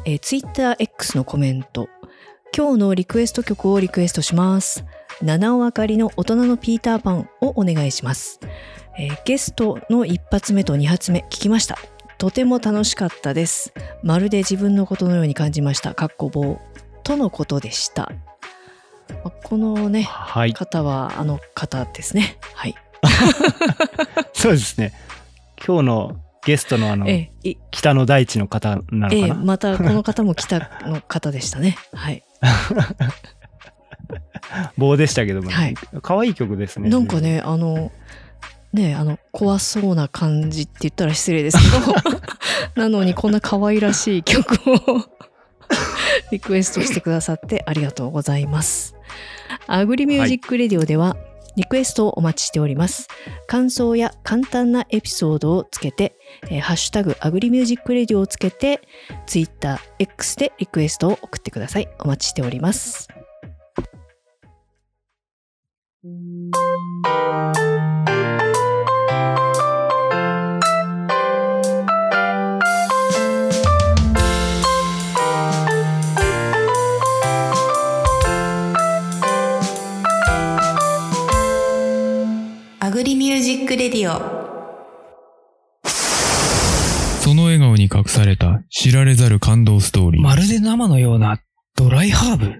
[0.04, 1.88] えー、TwitterX のコメント。
[2.52, 4.84] 今日のリクエスト曲をリクエストします。
[5.22, 8.40] 七尾あかりの大人のピーターパンをお願いします。
[8.98, 11.78] えーゲストの一発目と二発目聞きました。
[12.18, 13.72] とても楽しかったです。
[14.02, 15.94] まるで自分のことのように感じました。
[15.94, 16.60] かっこ棒
[17.04, 18.10] とのことでした。
[19.22, 20.52] まあこのね、はい。
[20.52, 22.38] 方はあの方ですね。
[22.54, 22.74] はい。
[24.32, 24.92] そうですね。
[25.64, 31.76] 今日のゲストのあの、ええい北の大地の方なのええ、かな、またこの方も来たの方でしたね。
[31.92, 32.22] はい。
[34.76, 36.88] 棒でしたけども、はい可愛い曲ですね。
[36.88, 37.92] なんかね、あの、
[38.72, 44.78] ねあの、怖そうな感じって言ったら失礼ですけど、 なのにこんな可愛らしい曲を
[46.30, 48.94] リクエストしてくださってありがとうございます。
[49.66, 51.16] Agri Music Radio では、
[51.56, 53.08] リクエストをお待ちしております。
[53.46, 56.16] 感想や簡単なエピソードをつけて、
[56.50, 58.80] えーハッシュタグ Agri Music Radio をつけて、
[59.26, 61.88] Twitter、X でリクエストを送ってください。
[61.98, 63.08] お待ちしております。
[83.00, 84.18] Agri Music Radio。
[87.22, 90.22] その笑顔に隠された知られざる感動ストーリー。
[90.22, 91.40] まるで生のような
[91.76, 92.58] ドライハーブ。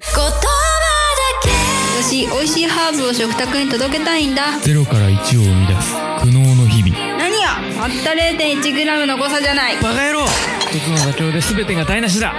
[2.02, 4.58] 私美味しいハーブを食卓に届けたいんだ。
[4.60, 7.18] ゼロから1を生み出す苦悩の日々。
[7.18, 7.48] 何や？
[7.78, 9.76] たった 0.1g の誤差じゃない。
[9.76, 10.24] バカ野郎。
[10.70, 12.32] 一つの妥協で全てが台無しだ。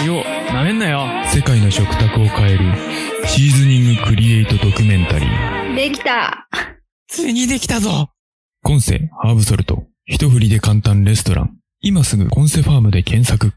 [0.00, 0.24] 塩
[0.54, 1.06] なめんなよ。
[1.26, 2.60] 世界の食卓を変える
[3.26, 5.74] シーズニングクリエイトドキュメンタリー。
[5.74, 6.48] できた
[7.08, 8.10] ついにできたぞ
[8.62, 9.84] コンセハーブソルト。
[10.06, 11.56] 一振りで簡単レストラン。
[11.80, 13.52] 今すぐコンセファームで検索。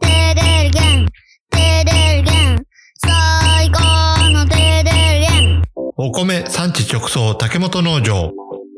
[0.00, 1.08] テレルゲン、
[1.50, 2.64] テレルゲン、
[2.98, 5.62] 最高のテレルゲン。
[5.96, 8.32] お米産地直送竹本農場。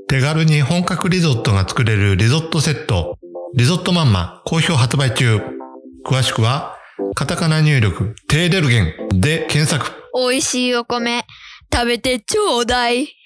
[0.08, 3.16] 手軽に本格リゾットが作れるリゾットセット。
[3.54, 5.40] リゾットマンマ好評発売中。
[6.04, 6.76] 詳しくは、
[7.14, 9.92] カタカナ入力、テーデルゲンで検索。
[10.14, 11.24] 美味しいお米、
[11.72, 13.19] 食べてちょうだい。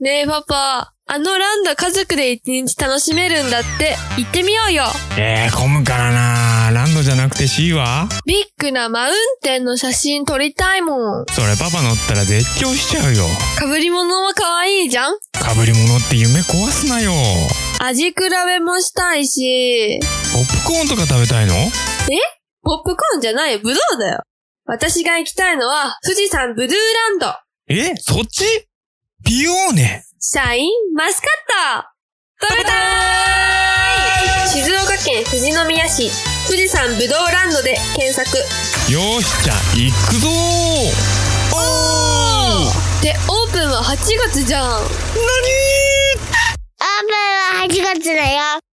[0.00, 4.84] ねえパパ、あのランド家族で一日楽しめるんだって、行ってみようよ。
[5.18, 8.08] えー、混むからなランドじゃなくて C は？
[8.24, 11.26] ビッグなマウンテンの写真撮りたいもん。
[11.28, 13.24] それパパ乗ったら絶叫しちゃうよ。
[13.58, 15.18] 被り物も可愛いじゃん？
[15.34, 17.12] かぶり物って夢壊すなよ。
[17.82, 20.00] 味比べもしたいし。
[20.32, 21.52] ポップコーンとか食べたいの？
[22.62, 23.52] ポップコーンじゃない？
[23.52, 24.22] よ、ブドウだよ。
[24.64, 27.34] 私が行きたいのは、富士山ブルーランド。
[27.68, 27.94] え？
[27.96, 28.46] そっち？
[29.24, 31.30] ピオーネシャインマスカッ
[32.40, 32.46] ト。
[32.48, 34.48] 食べたーい。
[34.48, 36.10] 静岡県富士宮市。
[36.46, 38.36] 富士山ぶどうランドで検索。
[38.92, 40.28] よーしじゃあ行くぞ
[41.52, 43.02] おー。
[43.02, 43.96] でオープンは8
[44.28, 44.66] 月じゃん。
[44.66, 44.88] オープ
[46.78, 47.16] ン
[47.60, 48.69] は8月だよ。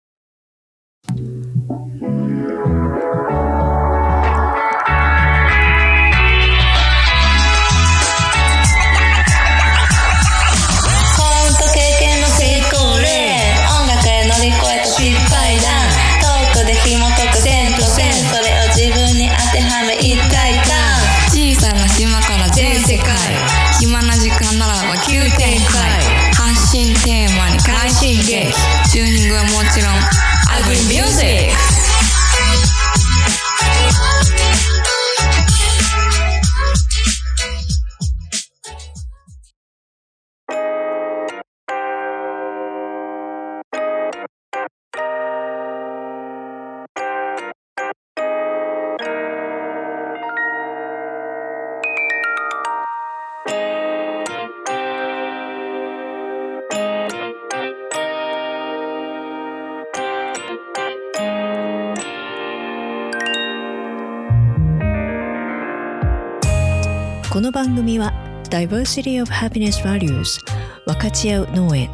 [68.54, 70.38] Diversity of Happiness Values
[70.86, 71.90] 分かち合う農園。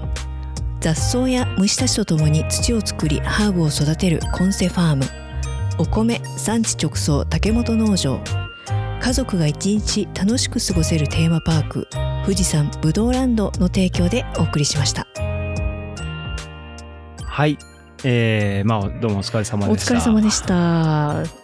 [0.81, 5.05] 雑草や虫たちとともに土を作りハーブを育てるコンセファーム。
[5.79, 8.21] お米産地直送竹本農場。
[9.01, 11.89] 家族が一日楽しく過ごせるテーマパーク
[12.25, 15.07] 富士山ぶどうランドの提供でお送りしました。
[17.25, 17.57] はい。
[18.05, 19.95] えー、まあ、どうもお疲れ様おでした。
[19.95, 21.40] 疲れ様でした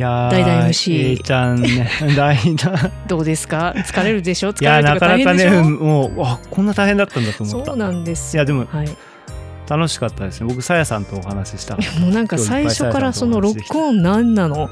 [0.00, 1.90] いやー代々 MC えーちゃんね。
[3.06, 3.74] どうですか？
[3.76, 4.54] 疲れるでしょ？
[4.54, 5.50] 疲いや、れるとかなかなか大変でしょ？
[5.50, 7.66] ね、もう、あこんな大変だったんだと思った。
[7.66, 8.88] そうなんですいや、でも、はい。
[9.68, 10.46] 楽しかったですね。
[10.48, 11.76] 僕、さやさんとお話しした。
[12.00, 14.70] もうなんか最初からそのロックオン何なの？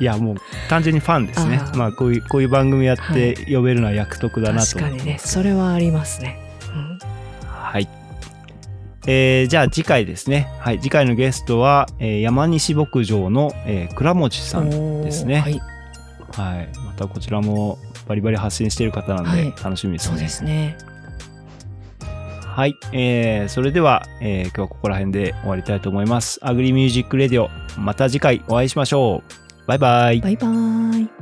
[0.00, 0.36] いや、もう、
[0.70, 1.60] 単純にファンですね。
[1.74, 4.78] まあ、こういう、こういう番組やって呼べるのは役得だなと。
[4.78, 6.38] 思って確かにねそれはありますね。
[9.06, 10.48] えーじゃあ次回ですね。
[10.60, 10.80] はい。
[10.80, 15.40] 次回のゲストは、えー山西牧場の、えー倉持さんですね。
[15.40, 15.60] はい、
[16.32, 16.68] はい。
[16.86, 20.16] またこちらもバリバリ発信している方なんではい楽しみですね。
[20.16, 20.76] そうですね
[22.46, 22.76] はい。
[22.92, 26.38] えーそれでは、えー今日はここら辺で終わりたいと思います。
[26.42, 27.48] Agri Music Radio。
[27.80, 29.66] また次回お会いしましょう。
[29.66, 30.20] バイバイ。
[30.20, 31.21] バイバイ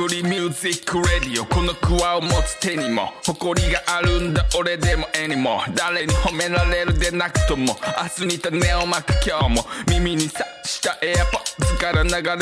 [0.00, 7.76] Agri Music Radio このクワを持つ手にも誇りがあるんだ俺でも絵にも誰に褒められるでなくとも
[8.18, 11.49] 明日に種をまく今日も耳にさした AirPods
[11.80, 12.36] から流れ込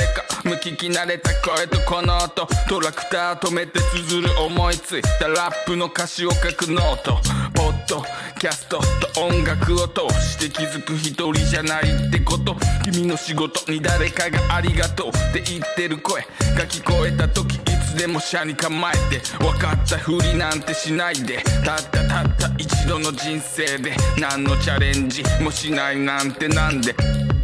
[0.44, 2.44] む聞き慣れた声とこの音。
[2.68, 7.20] トラクター止めて綴る思いついたラップの歌詞を書くノート。
[7.54, 8.02] ポッド
[8.40, 8.80] キャスト
[9.14, 16.22] と音楽を通して気づく一人じゃないってこと君の仕事に誰かがありがとうって言ってる声。
[16.22, 21.44] が聞こえた時いつでも車に構えて分かったふりなんてしないで。
[21.64, 26.92] たったたった一度の人生で何のチャレンジもしないなんてなんで。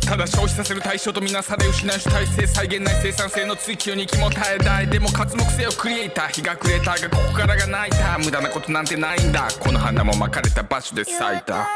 [0.06, 9.48] ただ消費させる対象とみなされ失う主体性再現ない生産性の追求に気も耐えたいでも活目性をクリエイター日が暮れたがここからが泣いた無駄なことなんてないんだ。
[9.60, 11.66] この花も巻かれた場所で咲いた。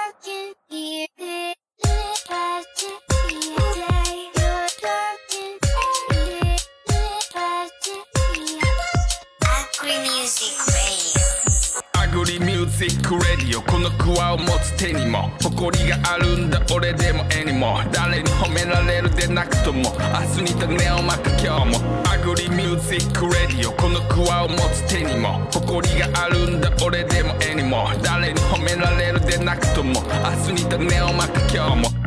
[12.79, 15.31] ジックレディオこのクワを持つ手にも。
[15.43, 19.91] 誇りがあるんだ俺でも絵にも誰に褒められるでなくとも。
[20.39, 22.03] 明日に種をまく今日も。
[22.09, 25.41] Agri Music Radio このクワを持つ手にも。
[25.53, 30.01] 誇りがあるんだ俺でも絵にも誰に褒められるでなくとも。
[30.47, 31.98] 明日に種をまく今日も。